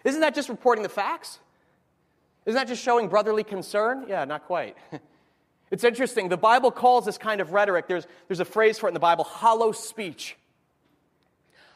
[0.04, 1.40] Isn't that just reporting the facts?
[2.44, 4.04] Isn't that just showing brotherly concern?
[4.08, 4.76] Yeah, not quite.
[5.70, 6.28] it's interesting.
[6.28, 9.00] The Bible calls this kind of rhetoric, there's, there's a phrase for it in the
[9.00, 10.36] Bible hollow speech.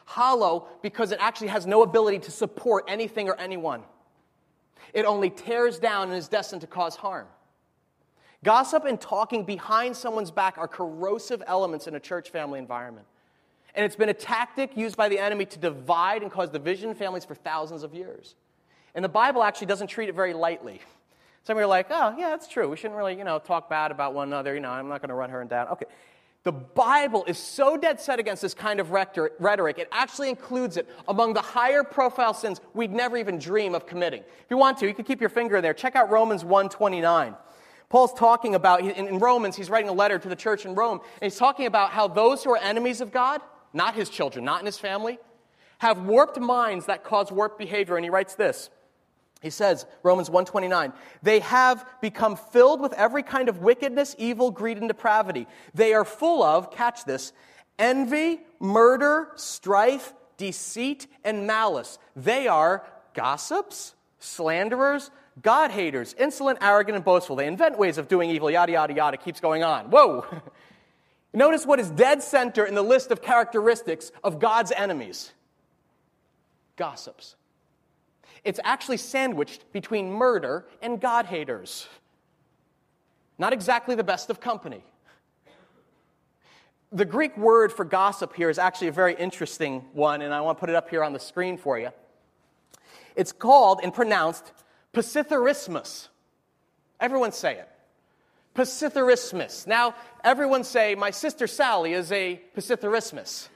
[0.05, 3.83] Hollow because it actually has no ability to support anything or anyone.
[4.93, 7.27] It only tears down and is destined to cause harm.
[8.43, 13.05] Gossip and talking behind someone's back are corrosive elements in a church family environment.
[13.75, 16.95] And it's been a tactic used by the enemy to divide and cause division in
[16.95, 18.35] families for thousands of years.
[18.95, 20.81] And the Bible actually doesn't treat it very lightly.
[21.43, 22.69] Some of you are like, oh, yeah, that's true.
[22.69, 24.53] We shouldn't really, you know, talk bad about one another.
[24.53, 25.69] You know, I'm not going to run her down.
[25.69, 25.85] Okay.
[26.43, 30.89] The Bible is so dead set against this kind of rhetoric, it actually includes it
[31.07, 34.21] among the higher profile sins we'd never even dream of committing.
[34.21, 35.75] If you want to, you can keep your finger in there.
[35.75, 37.35] Check out Romans 129.
[37.89, 41.31] Paul's talking about, in Romans, he's writing a letter to the church in Rome, and
[41.31, 44.65] he's talking about how those who are enemies of God, not his children, not in
[44.65, 45.19] his family,
[45.77, 47.97] have warped minds that cause warped behavior.
[47.97, 48.71] And he writes this.
[49.41, 54.77] He says, Romans 129, they have become filled with every kind of wickedness, evil, greed,
[54.77, 55.47] and depravity.
[55.73, 57.33] They are full of, catch this,
[57.79, 61.97] envy, murder, strife, deceit, and malice.
[62.15, 65.09] They are gossips, slanderers,
[65.41, 67.35] God haters, insolent, arrogant, and boastful.
[67.35, 69.89] They invent ways of doing evil, yada, yada, yada, keeps going on.
[69.89, 70.25] Whoa!
[71.33, 75.31] Notice what is dead center in the list of characteristics of God's enemies
[76.75, 77.35] gossips.
[78.43, 81.87] It's actually sandwiched between murder and God haters.
[83.37, 84.83] Not exactly the best of company.
[86.91, 90.57] The Greek word for gossip here is actually a very interesting one, and I want
[90.57, 91.89] to put it up here on the screen for you.
[93.15, 94.51] It's called and pronounced
[94.93, 96.09] Psithurismos.
[96.99, 97.69] Everyone say it.
[98.55, 99.65] Psithurismos.
[99.67, 103.47] Now, everyone say, my sister Sally is a Psithurismos.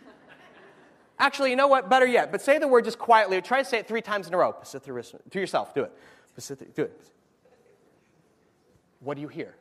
[1.17, 1.89] Actually, you know what?
[1.89, 2.31] Better yet.
[2.31, 3.41] But say the word just quietly.
[3.41, 4.55] Try to say it three times in a row.
[4.71, 5.73] To yourself.
[5.73, 6.75] Do it.
[6.75, 7.01] Do it.
[8.99, 9.55] What do you hear?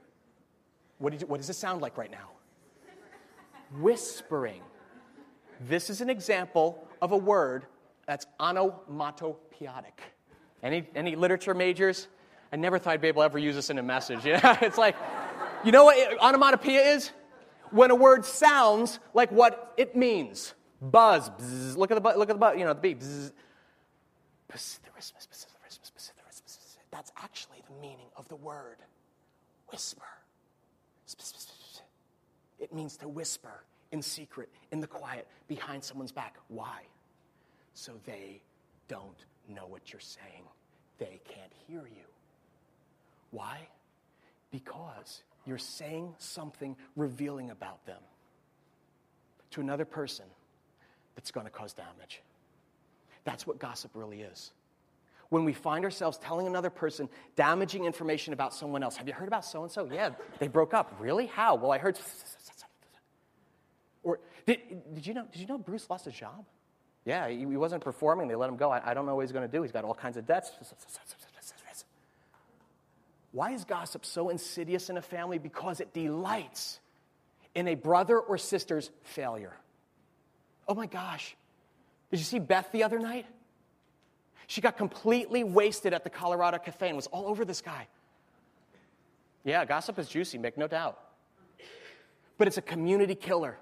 [0.98, 2.30] What, you, what does it sound like right now?
[3.78, 4.62] Whispering.
[5.60, 7.66] This is an example of a word
[8.06, 10.00] that's onomatopoeic.
[10.62, 12.08] Any, any literature majors?
[12.52, 14.20] I never thought I'd be able to ever use this in a message.
[14.24, 14.96] Yeah, it's like,
[15.64, 17.10] you know what onomatopoeia is?
[17.70, 20.54] When a word sounds like what it means.
[20.80, 21.30] Buzz.
[21.30, 23.00] Bzz, look at the look at the you know the beep.
[23.00, 23.32] Bzz.
[26.90, 28.76] That's actually the meaning of the word
[29.70, 30.02] whisper.
[32.60, 36.36] It means to whisper in secret, in the quiet, behind someone's back.
[36.48, 36.82] Why?
[37.74, 38.40] So they
[38.88, 40.44] don't know what you're saying.
[40.98, 42.06] They can't hear you.
[43.30, 43.58] Why?
[44.50, 48.00] Because you're saying something revealing about them
[49.50, 50.26] to another person
[51.14, 52.22] that's going to cause damage.
[53.24, 54.52] That's what gossip really is.
[55.30, 58.96] When we find ourselves telling another person damaging information about someone else.
[58.96, 59.88] Have you heard about so and so?
[59.90, 60.94] Yeah, they broke up.
[61.00, 61.26] Really?
[61.26, 61.54] How?
[61.54, 61.98] Well, I heard.
[64.02, 64.58] Or did,
[64.94, 66.44] did, you know, did you know Bruce lost his job?
[67.04, 68.28] Yeah, he, he wasn't performing.
[68.28, 68.70] They let him go.
[68.70, 69.62] I, I don't know what he's going to do.
[69.62, 70.52] He's got all kinds of debts.
[73.32, 75.38] Why is gossip so insidious in a family?
[75.38, 76.78] Because it delights
[77.54, 79.54] in a brother or sister's failure.
[80.66, 81.36] Oh my gosh.
[82.10, 83.26] Did you see Beth the other night?
[84.46, 87.88] She got completely wasted at the Colorado Cafe and was all over this guy.
[89.44, 90.98] Yeah, gossip is juicy, make no doubt.
[92.38, 93.56] But it's a community killer.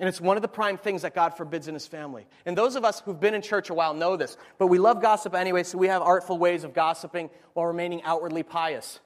[0.00, 2.26] And it's one of the prime things that God forbids in his family.
[2.46, 5.00] And those of us who've been in church a while know this, but we love
[5.00, 8.98] gossip anyway, so we have artful ways of gossiping while remaining outwardly pious.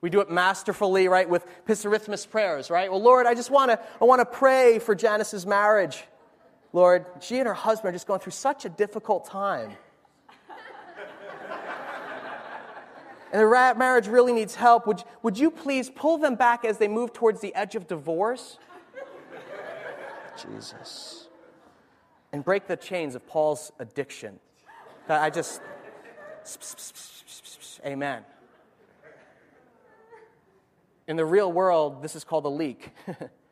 [0.00, 2.90] We do it masterfully, right, with Psithurismos prayers, right?
[2.90, 6.02] Well, Lord, I just want to I want to pray for Janice's marriage.
[6.72, 9.72] Lord, she and her husband are just going through such a difficult time.
[13.32, 14.86] and the marriage really needs help.
[14.86, 18.58] Would, would you please pull them back as they move towards the edge of divorce?
[20.40, 21.28] Jesus.
[22.32, 24.38] And break the chains of Paul's addiction.
[25.08, 25.60] That I just,
[27.84, 28.22] amen.
[31.08, 32.90] In the real world, this is called a leak.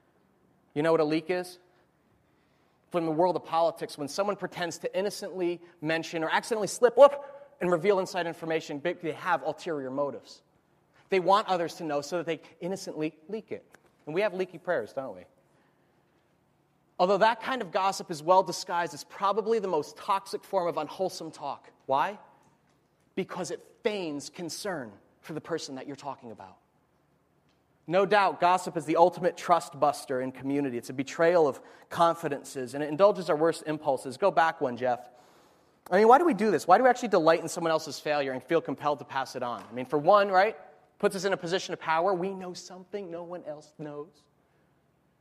[0.74, 1.58] you know what a leak is?
[2.90, 7.54] From the world of politics, when someone pretends to innocently mention or accidentally slip up
[7.60, 10.42] and reveal inside information, they have ulterior motives.
[11.10, 13.64] They want others to know so that they innocently leak it.
[14.06, 15.22] And we have leaky prayers, don't we?
[16.98, 20.78] Although that kind of gossip is well disguised, it's probably the most toxic form of
[20.78, 21.70] unwholesome talk.
[21.86, 22.18] Why?
[23.14, 26.56] Because it feigns concern for the person that you're talking about.
[27.90, 30.76] No doubt, gossip is the ultimate trust buster in community.
[30.76, 31.58] It's a betrayal of
[31.88, 34.18] confidences, and it indulges our worst impulses.
[34.18, 35.08] Go back one, Jeff.
[35.90, 36.68] I mean, why do we do this?
[36.68, 39.42] Why do we actually delight in someone else's failure and feel compelled to pass it
[39.42, 39.64] on?
[39.68, 40.54] I mean, for one, right?
[40.98, 42.12] Puts us in a position of power.
[42.12, 44.22] We know something no one else knows.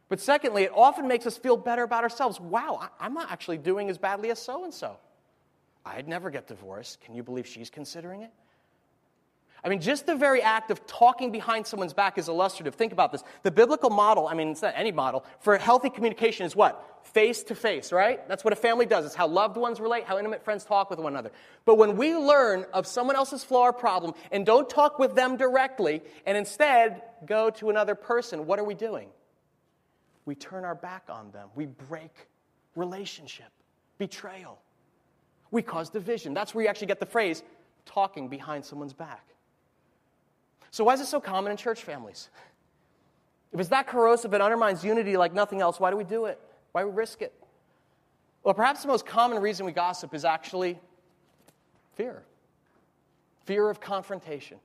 [0.09, 2.38] But secondly, it often makes us feel better about ourselves.
[2.38, 4.97] Wow, I'm not actually doing as badly as so and so.
[5.86, 6.99] I'd never get divorced.
[6.99, 8.32] Can you believe she's considering it?
[9.68, 12.76] I mean, just the very act of talking behind someone's back is illustrative.
[12.76, 13.24] Think about this.
[13.43, 17.01] The biblical model, I mean, it's not any model, for healthy communication is what?
[17.13, 18.28] Face to face, right?
[18.28, 19.05] That's what a family does.
[19.05, 21.32] It's how loved ones relate, how intimate friends talk with one another.
[21.65, 25.38] But when we learn of someone else's flaw or problem and don't talk with them
[25.38, 29.09] directly and instead go to another person, what are we doing?
[30.28, 31.47] we turn our back on them.
[31.55, 32.11] We break
[32.76, 33.49] relationship,
[33.97, 34.59] betrayal.
[35.49, 36.34] We cause division.
[36.34, 37.41] That's where you actually get the phrase
[37.86, 39.26] talking behind someone's back.
[40.72, 42.30] So, why is it so common in church families?
[43.53, 46.39] If it's that corrosive, it undermines unity like nothing else, why do we do it?
[46.74, 47.34] Why do we risk it?
[48.43, 50.80] Well, perhaps the most common reason we gossip is actually
[51.95, 52.24] fear
[53.47, 54.59] fear of confrontation.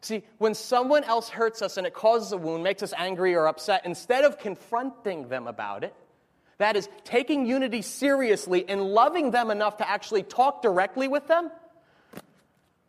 [0.00, 3.46] See, when someone else hurts us and it causes a wound, makes us angry or
[3.46, 5.94] upset, instead of confronting them about it,
[6.58, 11.50] that is, taking unity seriously and loving them enough to actually talk directly with them,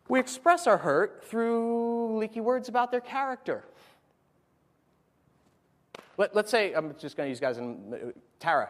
[0.09, 3.63] we express our hurt through leaky words about their character.
[6.17, 8.69] Let, us say, I'm just going to use guys in uh, Tara.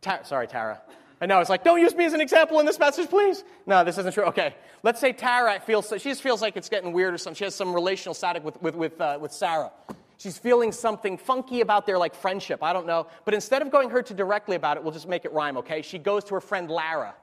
[0.00, 0.80] Ta- sorry, Tara.
[1.20, 3.44] I know, it's like, don't use me as an example in this message, please.
[3.66, 4.24] No, this isn't true.
[4.24, 4.54] Okay.
[4.82, 7.36] Let's say Tara feels, she just feels like it's getting weird or something.
[7.36, 9.70] She has some relational static with, with, with, uh, with Sarah.
[10.16, 12.62] She's feeling something funky about their like friendship.
[12.62, 13.08] I don't know.
[13.26, 15.82] But instead of going her to directly about it, we'll just make it rhyme, okay?
[15.82, 17.14] She goes to her friend Lara.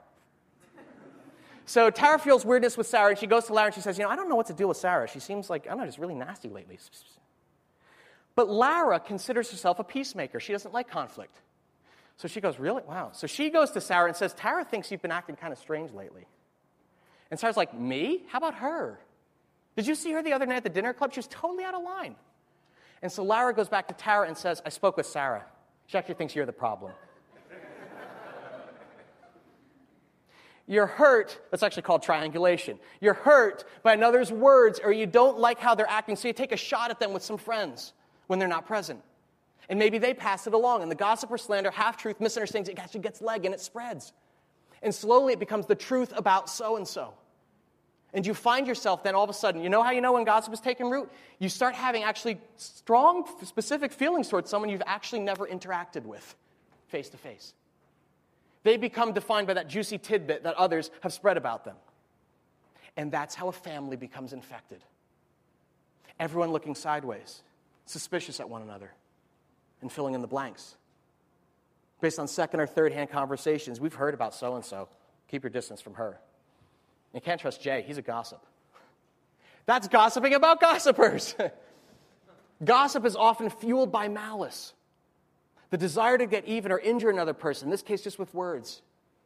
[1.67, 4.05] So Tara feels weirdness with Sarah, and she goes to Lara and she says, You
[4.05, 5.05] know, I don't know what to do with Sarah.
[5.07, 6.79] She seems like, I don't know, just really nasty lately.
[8.35, 10.39] But Lara considers herself a peacemaker.
[10.39, 11.35] She doesn't like conflict.
[12.15, 12.83] So she goes, Really?
[12.87, 13.09] Wow.
[13.11, 15.91] So she goes to Sarah and says, Tara thinks you've been acting kind of strange
[15.91, 16.25] lately.
[17.29, 18.23] And Sarah's like, Me?
[18.29, 18.97] How about her?
[19.75, 21.11] Did you see her the other night at the dinner club?
[21.11, 22.15] She was totally out of line.
[23.01, 25.43] And so Lara goes back to Tara and says, I spoke with Sarah.
[25.87, 26.93] She actually thinks you're the problem.
[30.67, 32.77] You're hurt, that's actually called triangulation.
[32.99, 36.51] You're hurt by another's words, or you don't like how they're acting, so you take
[36.51, 37.93] a shot at them with some friends
[38.27, 39.01] when they're not present.
[39.69, 42.79] And maybe they pass it along, and the gossip or slander, half truth, misunderstandings, it
[42.79, 44.11] actually gets leg and it spreads.
[44.81, 47.13] And slowly it becomes the truth about so and so.
[48.13, 50.23] And you find yourself then all of a sudden, you know how you know when
[50.23, 51.09] gossip is taking root?
[51.39, 56.35] You start having actually strong, specific feelings towards someone you've actually never interacted with
[56.87, 57.53] face to face.
[58.67, 61.77] They become defined by that juicy tidbit that others have spread about them.
[62.97, 64.83] And that's how a family becomes infected.
[66.19, 67.43] Everyone looking sideways,
[67.85, 68.91] suspicious at one another
[69.81, 70.75] and filling in the blanks.
[72.01, 74.89] Based on second or third hand conversations, we've heard about so and so.
[75.29, 76.19] Keep your distance from her.
[77.13, 78.45] You can't trust Jay, he's a gossip.
[79.65, 81.35] That's gossiping about gossipers.
[82.65, 84.73] Gossip is often fueled by malice,
[85.69, 88.81] the desire to get even or injure another person, in this case, just with words.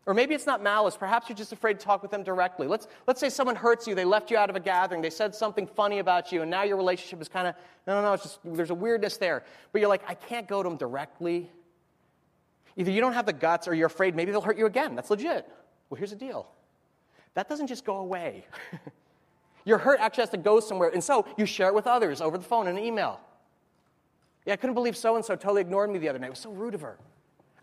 [0.08, 0.98] Or maybe it's not malice.
[0.98, 2.68] Perhaps you're just afraid to talk with them directly.
[2.68, 3.94] Let's, let's say someone hurts you.
[3.94, 5.02] They left you out of a gathering.
[5.02, 8.02] They said something funny about you, and now your relationship is kind of, no, no,
[8.02, 9.44] no, it's just, there's a weirdness there.
[9.72, 11.52] But you're like, I can't go to them directly.
[12.78, 14.96] Either you don't have the guts or you're afraid maybe they'll hurt you again.
[14.96, 15.48] That's legit.
[15.90, 16.48] Well, here's the deal
[17.34, 18.46] that doesn't just go away.
[19.66, 22.38] Your hurt actually has to go somewhere, and so you share it with others over
[22.38, 23.20] the phone and an email.
[24.46, 26.28] Yeah, I couldn't believe so and so totally ignored me the other night.
[26.28, 26.98] It was so rude of her.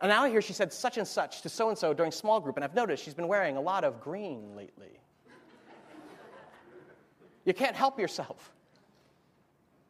[0.01, 2.39] And now I hear she said such and such to so and so during small
[2.39, 5.01] group, and I've noticed she's been wearing a lot of green lately.
[7.45, 8.53] you can't help yourself.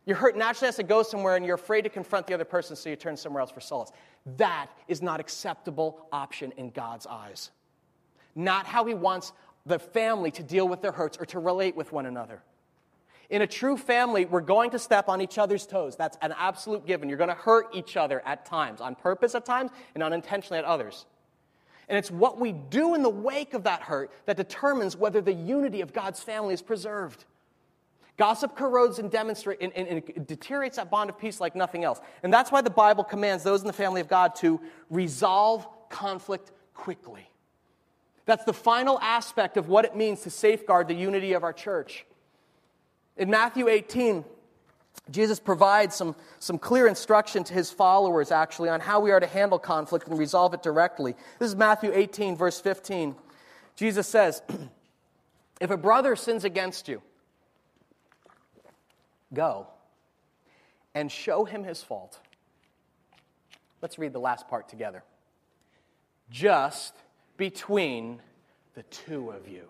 [0.07, 2.75] Your hurt naturally has to go somewhere, and you're afraid to confront the other person,
[2.75, 3.91] so you turn somewhere else for solace.
[4.39, 7.51] That is not acceptable option in God's eyes.
[8.35, 9.33] Not how He wants
[9.67, 12.43] the family to deal with their hurts or to relate with one another.
[13.31, 15.97] In a true family, we're going to step on each other's toes.
[15.97, 17.09] That's an absolute given.
[17.09, 20.65] You're going to hurt each other at times, on purpose at times, and unintentionally at
[20.65, 21.05] others.
[21.89, 25.33] And it's what we do in the wake of that hurt that determines whether the
[25.33, 27.25] unity of God's family is preserved.
[28.17, 32.01] Gossip corrodes and, demonstrate, and, and, and deteriorates that bond of peace like nothing else.
[32.23, 34.61] And that's why the Bible commands those in the family of God to
[34.91, 37.29] resolve conflict quickly.
[38.27, 42.05] That's the final aspect of what it means to safeguard the unity of our church.
[43.19, 44.25] In Matthew 18,
[45.11, 49.27] Jesus provides some, some clear instruction to his followers, actually, on how we are to
[49.27, 51.17] handle conflict and resolve it directly.
[51.41, 53.17] This is Matthew 18, verse 15.
[53.75, 54.41] Jesus says,
[55.61, 57.03] If a brother sins against you,
[59.35, 59.67] go
[60.95, 62.21] and show him his fault.
[63.83, 65.03] Let's read the last part together.
[66.31, 66.95] Just
[67.37, 68.21] between
[68.75, 69.69] the two of you.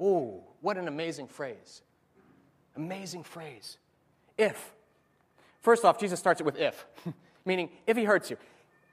[0.00, 1.82] Ooh, what an amazing phrase.
[2.76, 3.78] Amazing phrase.
[4.38, 4.72] If.
[5.60, 6.86] First off, Jesus starts it with if,
[7.44, 8.36] meaning if he hurts you.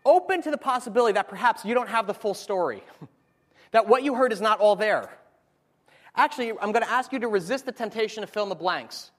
[0.06, 2.84] Open to the possibility that perhaps you don't have the full story,
[3.72, 5.10] that what you heard is not all there.
[6.16, 9.12] Actually, I'm going to ask you to resist the temptation to fill in the blanks.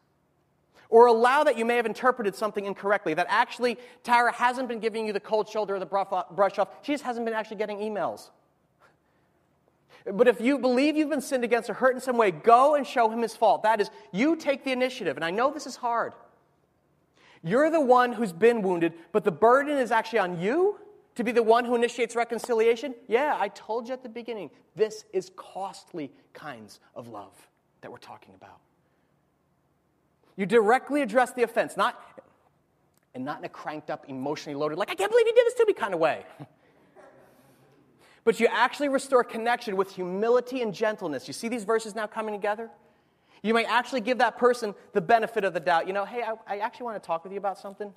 [0.90, 5.06] Or allow that you may have interpreted something incorrectly, that actually Tara hasn't been giving
[5.06, 6.68] you the cold shoulder or the brush off.
[6.82, 8.30] She just hasn't been actually getting emails.
[10.12, 12.86] But if you believe you've been sinned against or hurt in some way, go and
[12.86, 13.62] show him his fault.
[13.62, 15.16] That is, you take the initiative.
[15.16, 16.12] And I know this is hard.
[17.42, 20.78] You're the one who's been wounded, but the burden is actually on you
[21.14, 22.94] to be the one who initiates reconciliation.
[23.08, 27.32] Yeah, I told you at the beginning, this is costly kinds of love
[27.80, 28.60] that we're talking about.
[30.36, 32.00] You directly address the offense, not
[33.14, 35.54] and not in a cranked up, emotionally loaded, like, I can't believe you did this
[35.54, 36.24] to me kind of way.
[38.24, 41.28] but you actually restore connection with humility and gentleness.
[41.28, 42.70] You see these verses now coming together?
[43.42, 45.86] You may actually give that person the benefit of the doubt.
[45.86, 47.92] You know, hey, I, I actually want to talk with you about something.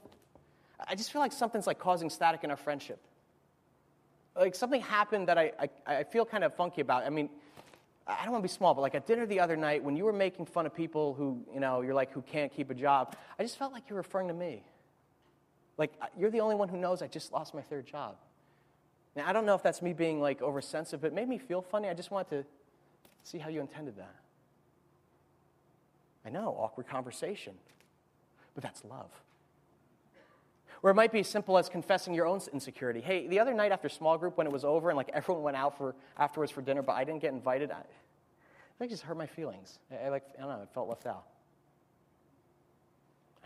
[0.85, 2.99] I just feel like something's like causing static in our friendship.
[4.35, 7.05] Like something happened that I, I, I feel kind of funky about.
[7.05, 7.29] I mean,
[8.05, 10.03] I don't want to be small, but like at dinner the other night, when you
[10.03, 13.15] were making fun of people who, you know, you're like, who can't keep a job,
[13.39, 14.63] I just felt like you were referring to me.
[15.77, 18.17] Like, you're the only one who knows I just lost my third job.
[19.17, 21.63] Now, I don't know if that's me being like oversensitive, but it made me feel
[21.63, 21.89] funny.
[21.89, 22.45] I just wanted to
[23.23, 24.15] see how you intended that.
[26.23, 27.55] I know, awkward conversation,
[28.53, 29.09] but that's love.
[30.83, 33.01] Or it might be as simple as confessing your own insecurity.
[33.01, 35.57] Hey, the other night after small group, when it was over and like everyone went
[35.57, 37.81] out for afterwards for dinner, but I didn't get invited, I,
[38.79, 39.79] I just hurt my feelings.
[39.91, 41.25] I, I like I don't know, I felt left out.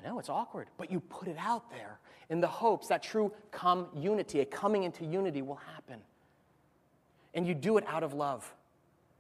[0.02, 2.00] I know it's awkward, but you put it out there
[2.30, 6.00] in the hopes that true come unity, a coming into unity will happen.
[7.34, 8.52] And you do it out of love.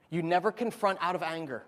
[0.10, 1.64] You never confront out of anger,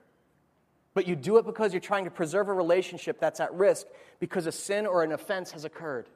[0.93, 3.87] but you do it because you're trying to preserve a relationship that's at risk
[4.19, 6.07] because a sin or an offense has occurred.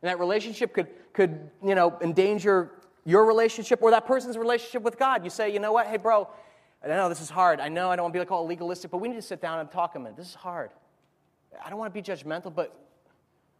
[0.00, 2.70] And that relationship could, could you know, endanger
[3.04, 5.24] your relationship or that person's relationship with God.
[5.24, 6.28] You say, you know what, hey, bro,
[6.84, 7.58] I know this is hard.
[7.58, 9.40] I know I don't want to be like all legalistic, but we need to sit
[9.40, 10.16] down and talk a minute.
[10.16, 10.70] This is hard.
[11.64, 12.74] I don't want to be judgmental, but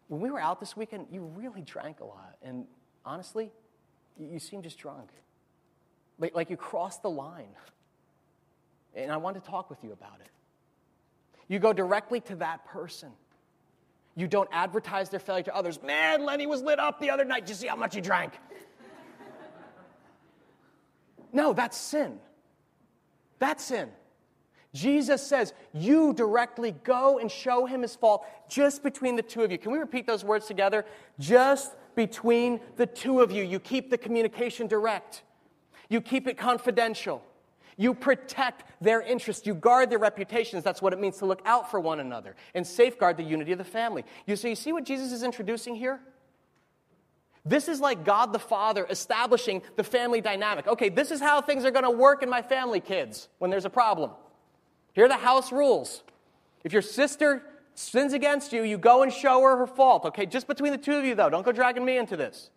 [0.09, 2.36] when we were out this weekend, you really drank a lot.
[2.43, 2.64] And
[3.05, 3.51] honestly,
[4.18, 5.11] you, you seem just drunk.
[6.18, 7.55] Like, like you crossed the line.
[8.95, 10.30] And I want to talk with you about it.
[11.49, 13.11] You go directly to that person.
[14.16, 15.80] You don't advertise their failure to others.
[15.82, 17.47] Man, Lenny was lit up the other night.
[17.47, 18.32] Did you see how much he drank?
[21.32, 22.18] no, that's sin.
[23.39, 23.89] That's sin.
[24.75, 29.51] Jesus says, You directly go and show him his fault just between the two of
[29.51, 29.59] you.
[29.59, 30.85] Can we repeat those words together?
[31.19, 33.43] Just between the two of you.
[33.43, 35.23] You keep the communication direct,
[35.89, 37.23] you keep it confidential.
[37.81, 39.47] You protect their interests.
[39.47, 40.64] You guard their reputations.
[40.64, 43.59] That's what it means to look out for one another and safeguard the unity of
[43.59, 44.05] the family.
[44.27, 46.01] You, so you see what Jesus is introducing here?
[47.45, 50.66] This is like God the Father establishing the family dynamic.
[50.66, 53.64] Okay, this is how things are going to work in my family, kids, when there's
[53.64, 54.11] a problem.
[54.99, 56.03] Here are the house rules.
[56.64, 57.44] If your sister
[57.76, 60.05] sins against you, you go and show her her fault.
[60.07, 61.30] Okay, just between the two of you, though.
[61.30, 62.51] Don't go dragging me into this.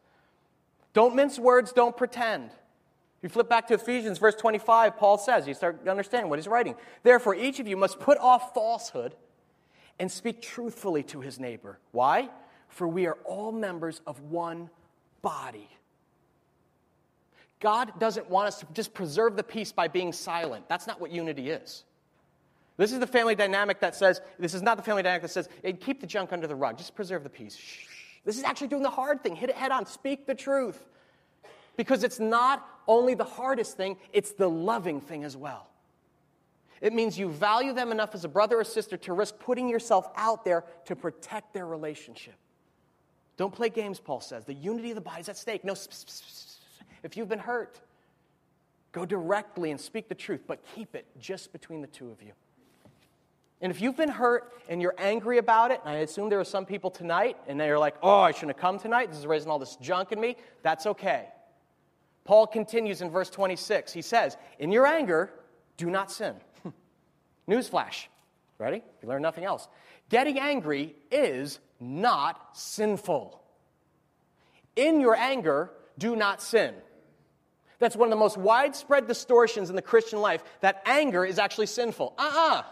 [0.94, 2.46] Don't mince words, don't pretend.
[2.48, 6.48] If you flip back to Ephesians, verse 25, Paul says, you start understanding what he's
[6.48, 6.74] writing.
[7.04, 9.14] Therefore, each of you must put off falsehood
[10.00, 11.78] and speak truthfully to his neighbor.
[11.92, 12.28] Why?
[12.70, 14.72] For we are all members of one
[15.22, 15.70] body.
[17.60, 20.68] God doesn't want us to just preserve the peace by being silent.
[20.68, 21.84] That's not what unity is.
[22.82, 25.48] This is the family dynamic that says, this is not the family dynamic that says,
[25.62, 27.56] hey, keep the junk under the rug, just preserve the peace.
[27.56, 27.86] Shh.
[28.26, 29.36] This is actually doing the hard thing.
[29.36, 30.84] Hit it head on, speak the truth.
[31.78, 35.70] Because it's not only the hardest thing, it's the loving thing as well.
[36.82, 40.08] It means you value them enough as a brother or sister to risk putting yourself
[40.16, 42.34] out there to protect their relationship.
[43.38, 44.44] Don't play games, Paul says.
[44.44, 45.64] The unity of the body is at stake.
[45.64, 45.76] No,
[47.04, 47.80] if you've been hurt,
[48.92, 52.32] go directly and speak the truth, but keep it just between the two of you.
[53.62, 56.44] And if you've been hurt and you're angry about it, and I assume there are
[56.44, 59.50] some people tonight, and they're like, oh, I shouldn't have come tonight, this is raising
[59.50, 61.28] all this junk in me, that's okay.
[62.24, 63.94] Paul continues in verse 26.
[63.94, 65.32] He says, In your anger,
[65.78, 66.36] do not sin.
[67.48, 68.08] Newsflash.
[68.58, 68.84] Ready?
[69.02, 69.68] You learn nothing else.
[70.10, 73.42] Getting angry is not sinful.
[74.76, 76.76] In your anger, do not sin.
[77.80, 81.66] That's one of the most widespread distortions in the Christian life that anger is actually
[81.66, 82.14] sinful.
[82.18, 82.60] Uh uh-uh.
[82.60, 82.64] uh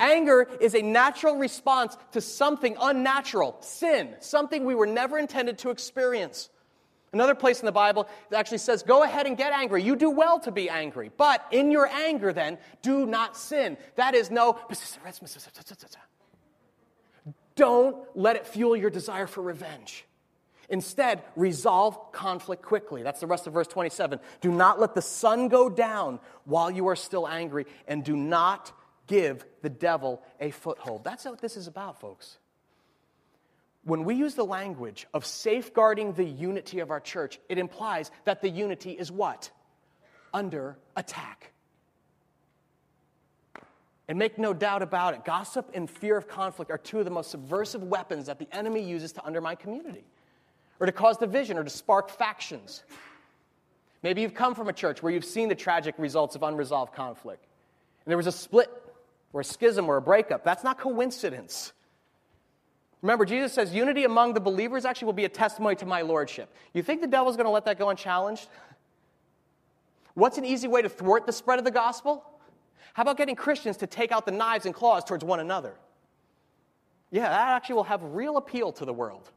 [0.00, 5.70] Anger is a natural response to something unnatural, sin, something we were never intended to
[5.70, 6.48] experience.
[7.12, 9.82] Another place in the Bible actually says, Go ahead and get angry.
[9.82, 11.10] You do well to be angry.
[11.16, 13.76] But in your anger, then, do not sin.
[13.96, 14.58] That is no.
[17.56, 20.06] Don't let it fuel your desire for revenge.
[20.70, 23.02] Instead, resolve conflict quickly.
[23.02, 24.20] That's the rest of verse 27.
[24.40, 28.72] Do not let the sun go down while you are still angry, and do not
[29.10, 31.04] give the devil a foothold.
[31.04, 32.38] That's what this is about, folks
[33.84, 38.42] when we use the language of safeguarding the unity of our church, it implies that
[38.42, 39.50] the unity is what?
[40.34, 41.52] Under attack.
[44.06, 47.10] And make no doubt about it, gossip and fear of conflict are two of the
[47.10, 50.04] most subversive weapons that the enemy uses to undermine community,
[50.78, 52.82] or to cause division, or to spark factions.
[54.02, 57.46] Maybe you've come from a church where you've seen the tragic results of unresolved conflict.
[58.04, 58.68] And there was a split,
[59.32, 60.44] or a schism, or a breakup.
[60.44, 61.72] That's not coincidence.
[63.02, 66.52] Remember, Jesus says unity among the believers actually will be a testimony to my lordship.
[66.74, 68.48] You think the devil's going to let that go unchallenged?
[70.14, 72.24] What's an easy way to thwart the spread of the gospel?
[72.92, 75.74] How about getting Christians to take out the knives and claws towards one another?
[77.10, 79.30] Yeah, that actually will have real appeal to the world.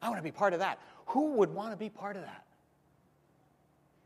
[0.00, 0.78] I want to be part of that.
[1.06, 2.44] Who would want to be part of that?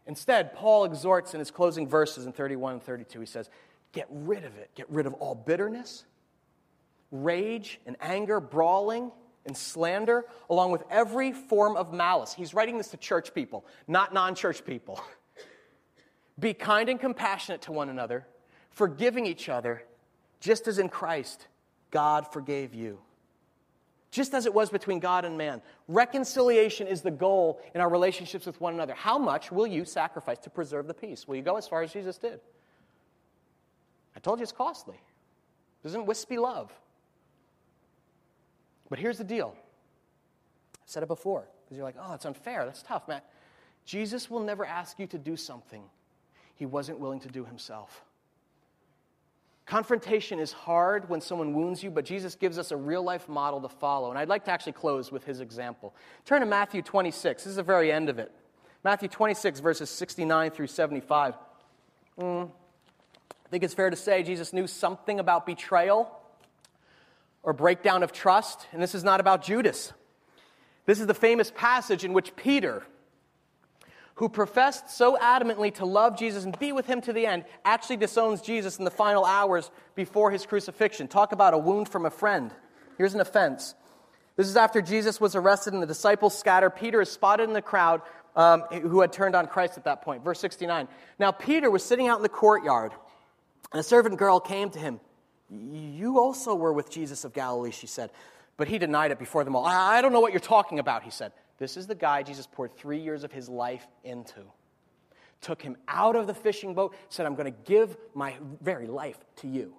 [0.06, 3.20] Instead, Paul exhorts in his closing verses in 31 and 32.
[3.20, 3.48] He says,
[3.94, 4.70] Get rid of it.
[4.74, 6.04] Get rid of all bitterness
[7.14, 9.12] rage and anger, brawling
[9.46, 12.34] and slander, along with every form of malice.
[12.34, 15.00] He's writing this to church people, not non church people.
[16.40, 18.26] Be kind and compassionate to one another,
[18.70, 19.84] forgiving each other,
[20.40, 21.46] just as in Christ
[21.92, 22.98] God forgave you.
[24.10, 25.60] Just as it was between God and man.
[25.86, 28.94] Reconciliation is the goal in our relationships with one another.
[28.94, 31.28] How much will you sacrifice to preserve the peace?
[31.28, 32.40] Will you go as far as Jesus did?
[34.16, 35.00] I told you it's costly.
[35.82, 36.72] This isn't wispy love.
[38.88, 42.64] But here's the deal I said it before, because you're like, oh, it's unfair.
[42.64, 43.24] That's tough, Matt.
[43.84, 45.82] Jesus will never ask you to do something
[46.54, 48.04] he wasn't willing to do himself.
[49.66, 53.60] Confrontation is hard when someone wounds you, but Jesus gives us a real life model
[53.62, 54.10] to follow.
[54.10, 55.94] And I'd like to actually close with his example.
[56.26, 57.44] Turn to Matthew 26.
[57.44, 58.30] This is the very end of it.
[58.84, 61.34] Matthew 26, verses 69 through 75.
[62.18, 62.50] Mm.
[63.54, 66.10] I think it's fair to say Jesus knew something about betrayal
[67.44, 68.66] or breakdown of trust.
[68.72, 69.92] And this is not about Judas.
[70.86, 72.82] This is the famous passage in which Peter,
[74.16, 77.98] who professed so adamantly to love Jesus and be with him to the end, actually
[77.98, 81.06] disowns Jesus in the final hours before his crucifixion.
[81.06, 82.50] Talk about a wound from a friend.
[82.98, 83.76] Here's an offense.
[84.34, 86.70] This is after Jesus was arrested and the disciples scatter.
[86.70, 88.02] Peter is spotted in the crowd
[88.34, 90.24] um, who had turned on Christ at that point.
[90.24, 90.88] Verse 69.
[91.20, 92.92] Now, Peter was sitting out in the courtyard,
[93.74, 95.00] and a servant girl came to him.
[95.50, 98.10] You also were with Jesus of Galilee, she said.
[98.56, 99.66] But he denied it before them all.
[99.66, 101.32] I don't know what you're talking about, he said.
[101.58, 104.42] This is the guy Jesus poured three years of his life into.
[105.40, 109.18] Took him out of the fishing boat, said, I'm going to give my very life
[109.38, 109.74] to you.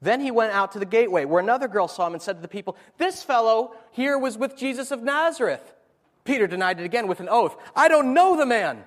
[0.00, 2.42] Then he went out to the gateway, where another girl saw him and said to
[2.42, 5.74] the people, This fellow here was with Jesus of Nazareth.
[6.22, 8.84] Peter denied it again with an oath I don't know the man.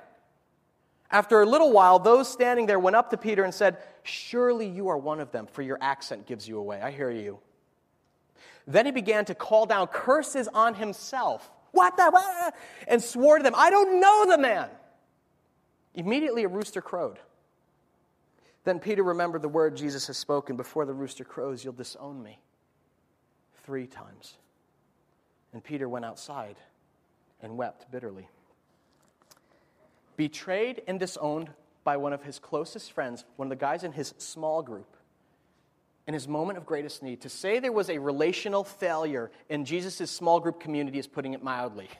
[1.12, 4.88] After a little while, those standing there went up to Peter and said, Surely you
[4.88, 6.82] are one of them, for your accent gives you away.
[6.82, 7.40] I hear you.
[8.68, 11.52] Then he began to call down curses on himself.
[11.72, 12.10] What the?
[12.10, 12.56] What?
[12.88, 14.70] And swore to them, I don't know the man.
[15.94, 17.20] Immediately a rooster crowed.
[18.64, 22.40] Then Peter remembered the word Jesus has spoken Before the rooster crows, you'll disown me.
[23.64, 24.36] Three times.
[25.54, 26.58] And Peter went outside
[27.42, 28.28] and wept bitterly.
[30.18, 31.50] Betrayed and disowned
[31.84, 34.98] by one of his closest friends, one of the guys in his small group,
[36.08, 37.22] in his moment of greatest need.
[37.22, 41.44] To say there was a relational failure in Jesus' small group community is putting it
[41.44, 41.90] mildly.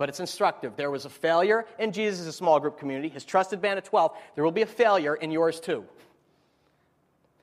[0.00, 0.76] but it's instructive.
[0.76, 4.16] There was a failure in Jesus' small group community, his trusted band of 12.
[4.34, 5.84] There will be a failure in yours too.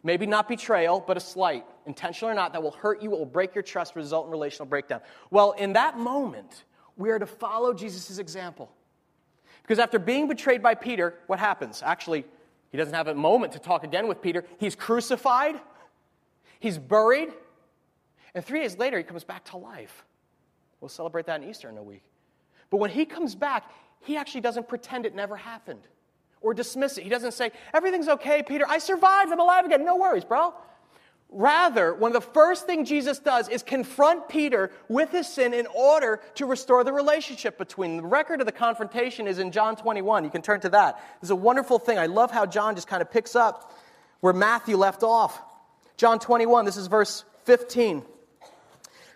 [0.01, 3.25] Maybe not betrayal, but a slight, intentional or not, that will hurt you, it will
[3.27, 5.01] break your trust, result in relational breakdown.
[5.29, 6.63] Well, in that moment,
[6.95, 8.71] we are to follow Jesus' example.
[9.67, 11.83] Because after being betrayed by Peter, what happens?
[11.85, 12.23] Actually,
[12.71, 14.45] he doesn't have a moment to talk again with Peter.
[14.59, 15.59] He's crucified,
[16.59, 17.33] he's buried,
[18.33, 20.05] and three days later, he comes back to life.
[20.79, 22.03] We'll celebrate that in Easter in a week.
[22.69, 25.81] But when he comes back, he actually doesn't pretend it never happened
[26.39, 27.03] or dismiss it.
[27.03, 28.65] He doesn't say, Everything's okay, Peter.
[28.67, 29.31] I survived.
[29.31, 29.83] I'm alive again.
[29.83, 30.53] No worries, bro.
[31.29, 35.67] Rather, one of the first things Jesus does is confront Peter with his sin in
[35.67, 37.97] order to restore the relationship between.
[37.97, 40.23] The record of the confrontation is in John 21.
[40.23, 41.03] You can turn to that.
[41.21, 41.99] It's a wonderful thing.
[41.99, 43.73] I love how John just kind of picks up
[44.21, 45.41] where Matthew left off.
[45.97, 48.03] John 21, this is verse 15.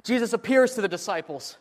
[0.03, 1.57] Jesus appears to the disciples.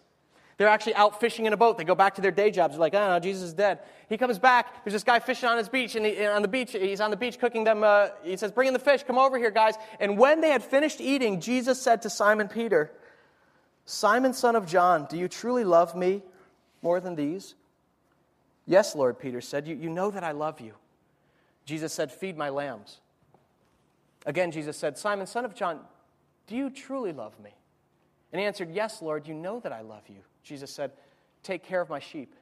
[0.60, 1.78] They're actually out fishing in a boat.
[1.78, 2.74] They go back to their day jobs.
[2.74, 3.78] They're like, oh, no, Jesus is dead.
[4.10, 4.84] He comes back.
[4.84, 7.16] There's this guy fishing on his beach, and he, on the beach, he's on the
[7.16, 7.82] beach cooking them.
[7.82, 9.02] Uh, he says, bring in the fish.
[9.02, 9.76] Come over here, guys.
[10.00, 12.92] And when they had finished eating, Jesus said to Simon Peter,
[13.86, 16.20] Simon, son of John, do you truly love me
[16.82, 17.54] more than these?
[18.66, 19.66] Yes, Lord, Peter said.
[19.66, 20.74] You, you know that I love you.
[21.64, 23.00] Jesus said, Feed my lambs.
[24.26, 25.80] Again, Jesus said, Simon, son of John,
[26.46, 27.52] do you truly love me?
[28.32, 30.20] And he answered, Yes, Lord, you know that I love you.
[30.42, 30.92] Jesus said,
[31.42, 32.34] Take care of my sheep.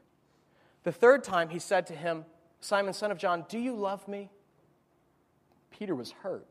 [0.84, 2.24] The third time he said to him,
[2.60, 4.30] Simon, son of John, do you love me?
[5.70, 6.46] Peter was hurt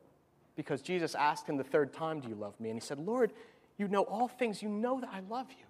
[0.55, 2.69] because Jesus asked him the third time, Do you love me?
[2.69, 3.33] And he said, Lord,
[3.77, 4.61] you know all things.
[4.61, 5.65] You know that I love you.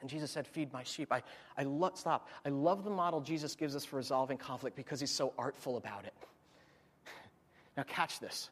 [0.00, 1.12] And Jesus said, Feed my sheep.
[1.12, 1.22] I,
[1.56, 2.28] I lo- stop.
[2.44, 6.04] I love the model Jesus gives us for resolving conflict because he's so artful about
[6.04, 6.14] it.
[7.76, 8.48] Now, catch this.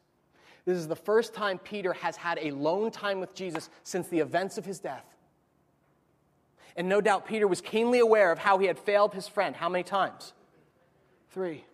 [0.64, 4.20] This is the first time Peter has had a lone time with Jesus since the
[4.20, 5.04] events of his death.
[6.76, 9.54] And no doubt Peter was keenly aware of how he had failed his friend.
[9.54, 10.32] How many times?
[11.30, 11.64] Three.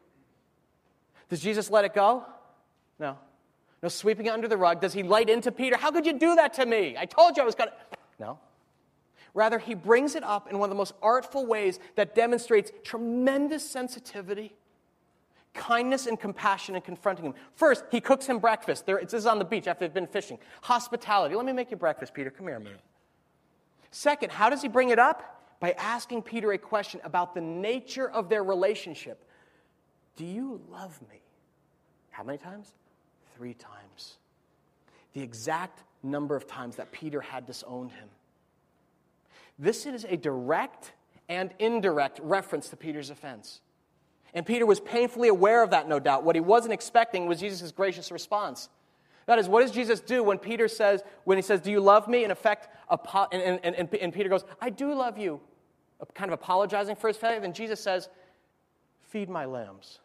[1.29, 2.25] Does Jesus let it go?
[2.99, 3.17] No.
[3.83, 4.81] No sweeping it under the rug.
[4.81, 5.77] Does he light into Peter?
[5.77, 6.97] How could you do that to me?
[6.99, 7.97] I told you I was going to.
[8.19, 8.39] No.
[9.33, 13.69] Rather, he brings it up in one of the most artful ways that demonstrates tremendous
[13.69, 14.53] sensitivity,
[15.55, 17.35] kindness, and compassion in confronting him.
[17.55, 18.87] First, he cooks him breakfast.
[18.87, 20.39] There, this is on the beach after they've been fishing.
[20.63, 21.35] Hospitality.
[21.35, 22.31] Let me make you breakfast, Peter.
[22.31, 22.81] Come here a minute.
[23.91, 25.37] Second, how does he bring it up?
[25.59, 29.25] By asking Peter a question about the nature of their relationship.
[30.17, 31.21] Do you love me?
[32.11, 32.73] How many times?
[33.37, 34.17] Three times.
[35.13, 38.09] The exact number of times that Peter had disowned him.
[39.59, 40.93] This is a direct
[41.29, 43.61] and indirect reference to Peter's offense.
[44.35, 46.25] And Peter was painfully aware of that, no doubt.
[46.25, 48.69] What he wasn't expecting was Jesus' gracious response.
[49.27, 52.09] That is, what does Jesus do when Peter says, when he says, Do you love
[52.09, 52.25] me?
[52.25, 55.41] In effect, and, and, and, and Peter goes, I do love you,
[56.15, 57.41] kind of apologizing for his failure.
[57.41, 58.09] Then Jesus says,
[59.09, 59.99] Feed my lambs,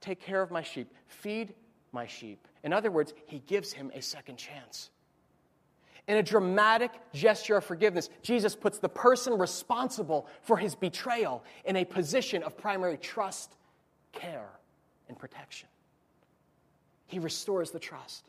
[0.00, 1.54] take care of my sheep, feed
[1.92, 2.46] my sheep.
[2.62, 4.90] In other words, he gives him a second chance.
[6.06, 11.76] In a dramatic gesture of forgiveness, Jesus puts the person responsible for his betrayal in
[11.76, 13.54] a position of primary trust,
[14.12, 14.50] care,
[15.08, 15.68] and protection.
[17.06, 18.24] He restores the trust.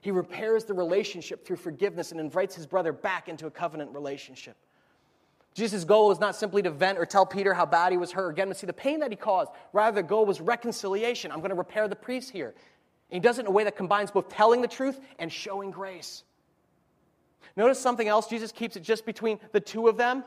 [0.00, 4.56] He repairs the relationship through forgiveness and invites his brother back into a covenant relationship.
[5.54, 8.38] Jesus' goal was not simply to vent or tell Peter how bad he was hurt
[8.38, 9.50] him to see the pain that he caused.
[9.72, 11.32] Rather, the goal was reconciliation.
[11.32, 12.54] I'm going to repair the priest here.
[13.10, 15.70] And he does it in a way that combines both telling the truth and showing
[15.70, 16.22] grace.
[17.58, 18.28] Notice something else.
[18.28, 20.22] Jesus keeps it just between the two of them.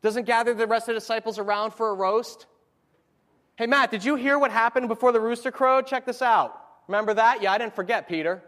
[0.00, 2.46] Doesn't gather the rest of the disciples around for a roast.
[3.56, 5.86] Hey, Matt, did you hear what happened before the rooster crowed?
[5.86, 6.58] Check this out.
[6.88, 7.42] Remember that?
[7.42, 8.42] Yeah, I didn't forget, Peter.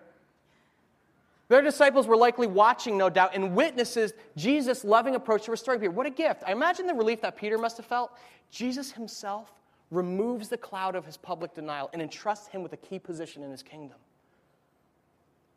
[1.48, 5.92] Their disciples were likely watching, no doubt, and witnesses Jesus' loving approach to restoring Peter.
[5.92, 6.44] What a gift.
[6.46, 8.10] I imagine the relief that Peter must have felt.
[8.50, 9.52] Jesus himself
[9.90, 13.50] removes the cloud of his public denial and entrusts him with a key position in
[13.50, 13.98] his kingdom.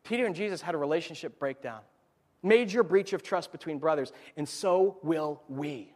[0.04, 1.80] Peter and Jesus had a relationship breakdown,
[2.44, 5.94] major breach of trust between brothers, and so will we.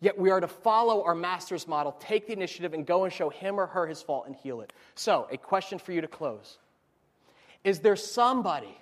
[0.00, 3.30] Yet we are to follow our master's model, take the initiative, and go and show
[3.30, 4.72] him or her his fault and heal it.
[4.94, 6.58] So, a question for you to close
[7.62, 8.76] Is there somebody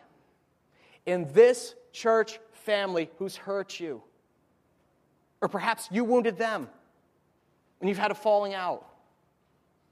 [1.06, 4.02] in this church family who's hurt you?
[5.42, 6.68] Or perhaps you wounded them?
[7.80, 8.86] and you've had a falling out,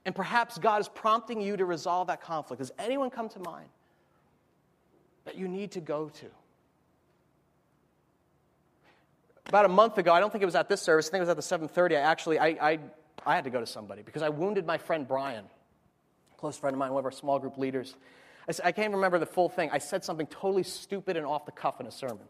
[0.05, 2.59] and perhaps God is prompting you to resolve that conflict.
[2.59, 3.67] Does anyone come to mind
[5.25, 6.25] that you need to go to?
[9.49, 11.27] About a month ago, I don't think it was at this service, I think it
[11.27, 11.97] was at the 7:30.
[11.97, 12.79] I actually I, I,
[13.25, 16.75] I had to go to somebody because I wounded my friend Brian, a close friend
[16.75, 17.95] of mine, one of our small group leaders.
[18.47, 19.71] I, I can't remember the full thing.
[19.71, 22.25] I said something totally stupid and off the cuff in a sermon.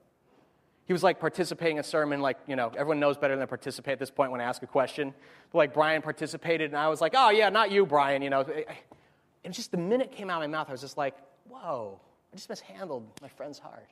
[0.86, 3.48] He was like participating in a sermon, like, you know, everyone knows better than to
[3.48, 5.14] participate at this point when I ask a question.
[5.52, 8.46] But like Brian participated, and I was like, oh, yeah, not you, Brian, you know.
[9.44, 11.16] And just the minute came out of my mouth, I was just like,
[11.48, 12.00] whoa,
[12.32, 13.88] I just mishandled my friend's heart.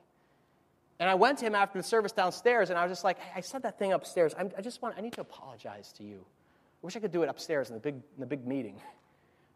[0.99, 3.31] And I went to him after the service downstairs, and I was just like, hey,
[3.35, 4.33] I said that thing upstairs.
[4.37, 6.19] I'm, i just want, I need to apologize to you.
[6.19, 8.81] I wish I could do it upstairs in the big, in the big meeting.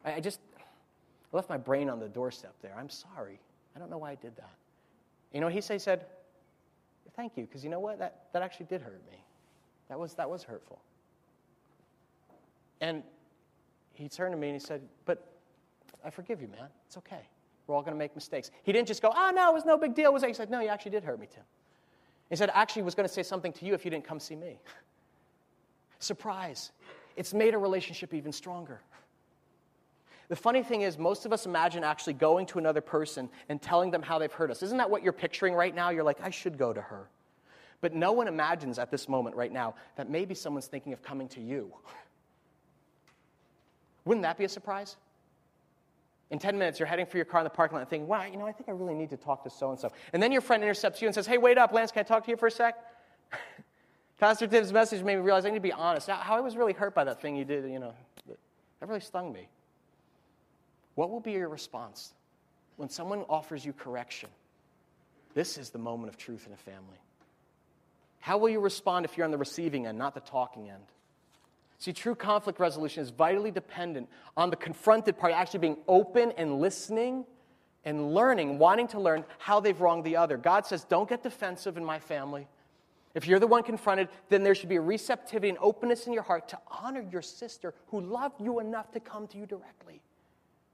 [0.06, 2.76] I, I just I left my brain on the doorstep there.
[2.78, 3.40] I'm sorry.
[3.76, 4.54] I don't know why I did that.
[5.34, 5.74] You know he said?
[5.74, 6.06] He said,
[7.16, 8.00] thank you, because you know what?
[8.00, 9.18] That, that actually did hurt me.
[9.90, 10.82] That was, that was hurtful.
[12.82, 13.04] And
[13.94, 15.24] he turned to me and he said, But
[16.04, 16.68] I forgive you, man.
[16.88, 17.22] It's okay.
[17.72, 18.52] We're all going to make mistakes.
[18.64, 20.12] He didn't just go, Oh, no, it was no big deal.
[20.12, 20.28] Was it?
[20.28, 21.44] He said, No, you actually did hurt me, Tim.
[22.30, 24.36] He said, Actually, was going to say something to you if you didn't come see
[24.36, 24.60] me.
[26.00, 26.74] Surprise.
[27.16, 28.82] It's made a relationship even stronger.
[30.28, 33.90] The funny thing is, most of us imagine actually going to another person and telling
[33.90, 34.62] them how they've hurt us.
[34.64, 35.92] Isn't that what you're picturing right now?
[35.92, 37.08] You're like, I should go to her.
[37.80, 41.30] But no one imagines at this moment right now that maybe someone's thinking of coming
[41.30, 41.72] to you.
[44.04, 44.98] Wouldn't that be a surprise?
[46.32, 48.24] In 10 minutes, you're heading for your car in the parking lot and thinking, wow,
[48.24, 49.92] you know, I think I really need to talk to so and so.
[50.14, 52.24] And then your friend intercepts you and says, hey, wait up, Lance, can I talk
[52.26, 52.76] to you for a sec?
[54.18, 56.08] Pastor Tim's message made me realize I need to be honest.
[56.08, 57.94] How I was really hurt by that thing you did, you know,
[58.28, 59.50] that really stung me.
[60.96, 62.14] What will be your response
[62.78, 64.30] when someone offers you correction?
[65.34, 67.00] This is the moment of truth in a family.
[68.20, 70.84] How will you respond if you're on the receiving end, not the talking end?
[71.82, 74.08] See, true conflict resolution is vitally dependent
[74.38, 77.26] on the confronted party actually being open and listening
[77.86, 80.38] and learning, wanting to learn how they've wronged the other.
[80.38, 82.48] God says, Don't get defensive in my family.
[83.16, 86.22] If you're the one confronted, then there should be a receptivity and openness in your
[86.22, 90.02] heart to honor your sister who loved you enough to come to you directly.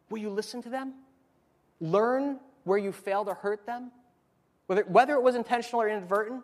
[0.09, 0.93] Will you listen to them?
[1.79, 3.91] Learn where you failed or hurt them?
[4.65, 6.43] Whether, whether it was intentional or inadvertent?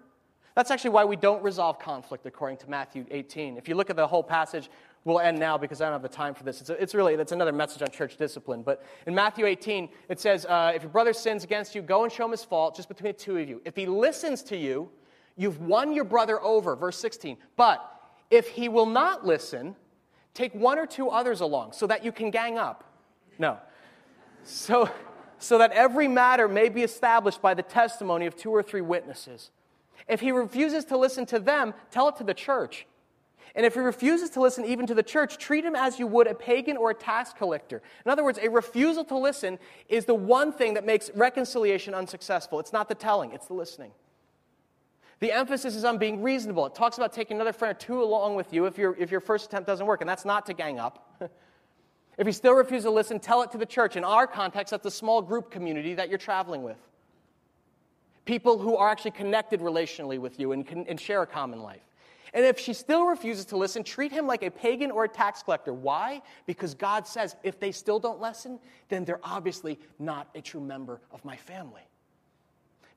[0.56, 3.58] That's actually why we don't resolve conflict according to Matthew 18.
[3.58, 4.70] If you look at the whole passage,
[5.04, 6.62] we'll end now because I don't have the time for this.
[6.62, 8.62] It's, it's really, it's another message on church discipline.
[8.62, 12.12] But in Matthew 18, it says, uh, if your brother sins against you, go and
[12.12, 13.62] show him his fault just between the two of you.
[13.66, 14.90] If he listens to you,
[15.36, 16.76] you've won your brother over.
[16.76, 17.38] Verse 16.
[17.56, 17.84] But
[18.30, 19.76] if he will not listen,
[20.36, 22.84] take one or two others along so that you can gang up.
[23.40, 23.58] No.
[24.44, 24.90] So,
[25.40, 29.50] so that every matter may be established by the testimony of two or three witnesses.
[30.08, 32.86] If he refuses to listen to them, tell it to the church.
[33.56, 36.26] And if he refuses to listen even to the church, treat him as you would
[36.26, 37.84] a pagan or a tax collector.
[38.04, 42.60] In other words, a refusal to listen is the one thing that makes reconciliation unsuccessful.
[42.60, 43.92] It's not the telling, it's the listening.
[45.20, 46.66] The emphasis is on being reasonable.
[46.66, 49.22] It talks about taking another friend or two along with you if, your if your
[49.22, 51.22] first attempt doesn't work, and that's not to gang up.
[52.18, 53.96] if you still refuse to listen, tell it to the church.
[53.96, 56.78] In our context, that's a small group community that you're traveling with
[58.26, 61.82] people who are actually connected relationally with you and, and share a common life.
[62.34, 65.44] And if she still refuses to listen, treat him like a pagan or a tax
[65.44, 65.72] collector.
[65.72, 66.22] Why?
[66.48, 68.60] Because God says if they still don't listen,
[68.90, 71.84] then they're obviously not a true member of my family.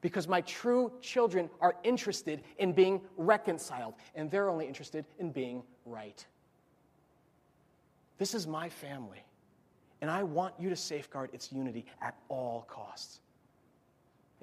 [0.00, 5.62] Because my true children are interested in being reconciled, and they're only interested in being
[5.84, 6.24] right.
[8.18, 9.22] This is my family,
[10.00, 13.20] and I want you to safeguard its unity at all costs.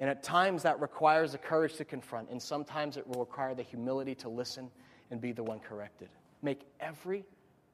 [0.00, 3.62] And at times that requires the courage to confront, and sometimes it will require the
[3.62, 4.70] humility to listen
[5.10, 6.08] and be the one corrected.
[6.42, 7.24] Make every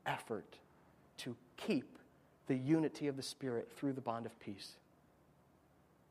[0.07, 0.59] effort
[1.19, 1.99] to keep
[2.47, 4.73] the unity of the Spirit through the bond of peace.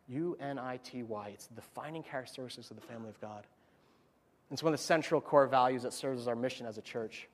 [0.08, 1.30] U N I T Y.
[1.34, 3.46] It's the defining characteristics of the family of God.
[4.52, 7.28] It's one of the central core values that serves as our mission as a church.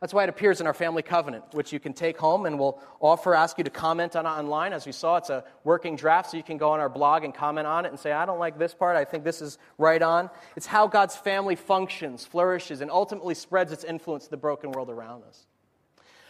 [0.00, 2.80] That's why it appears in our family covenant, which you can take home and we'll
[3.00, 4.72] offer, ask you to comment on it online.
[4.72, 7.34] As we saw, it's a working draft, so you can go on our blog and
[7.34, 10.00] comment on it and say, I don't like this part, I think this is right
[10.00, 10.30] on.
[10.56, 14.88] It's how God's family functions, flourishes, and ultimately spreads its influence to the broken world
[14.88, 15.46] around us.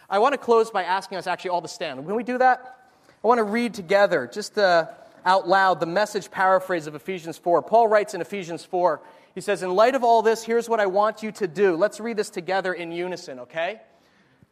[0.09, 2.03] I want to close by asking us actually all to stand.
[2.03, 2.77] When we do that,
[3.23, 4.87] I want to read together, just uh,
[5.25, 7.61] out loud, the message paraphrase of Ephesians 4.
[7.61, 8.99] Paul writes in Ephesians 4
[9.39, 11.77] he says, In light of all this, here's what I want you to do.
[11.77, 13.79] Let's read this together in unison, okay?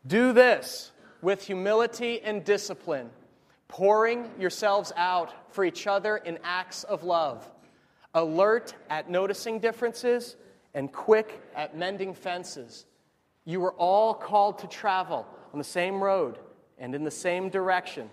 [0.07, 3.09] Do this with humility and discipline,
[3.67, 7.45] pouring yourselves out for each other in acts of love,
[8.13, 10.37] alert at noticing differences
[10.73, 12.85] and quick at mending fences.
[13.43, 16.39] You were all called to travel on the same road
[16.79, 18.09] and in the same direction.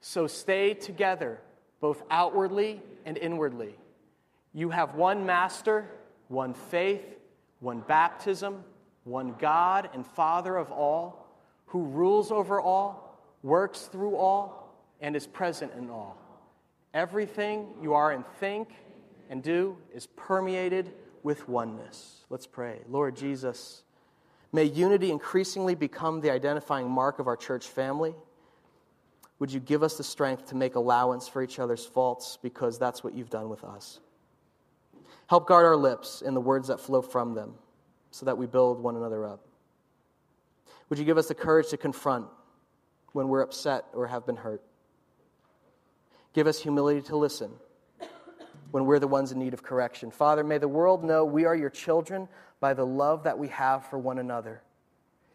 [0.00, 1.38] So stay together,
[1.80, 3.76] both outwardly and inwardly.
[4.52, 5.88] You have one master,
[6.28, 7.02] one faith,
[7.60, 8.62] one baptism,
[9.04, 11.26] one God and Father of all,
[11.66, 16.16] who rules over all, works through all, and is present in all.
[16.94, 18.68] Everything you are and think
[19.30, 22.24] and do is permeated with oneness.
[22.30, 22.80] Let's pray.
[22.88, 23.82] Lord Jesus,
[24.52, 28.14] may unity increasingly become the identifying mark of our church family.
[29.38, 33.04] Would you give us the strength to make allowance for each other's faults because that's
[33.04, 34.00] what you've done with us?
[35.28, 37.54] Help guard our lips and the words that flow from them
[38.10, 39.46] so that we build one another up.
[40.88, 42.26] Would you give us the courage to confront
[43.12, 44.62] when we're upset or have been hurt?
[46.32, 47.50] Give us humility to listen
[48.70, 50.10] when we're the ones in need of correction.
[50.10, 52.26] Father, may the world know we are your children
[52.60, 54.62] by the love that we have for one another.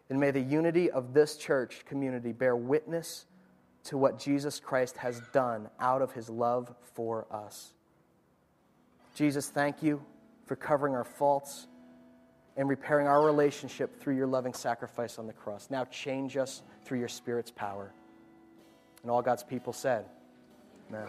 [0.09, 3.25] And may the unity of this church community bear witness
[3.85, 7.73] to what Jesus Christ has done out of his love for us.
[9.14, 10.03] Jesus, thank you
[10.45, 11.68] for covering our faults
[12.57, 15.68] and repairing our relationship through your loving sacrifice on the cross.
[15.70, 17.91] Now change us through your Spirit's power.
[19.01, 20.05] And all God's people said,
[20.89, 21.07] Amen.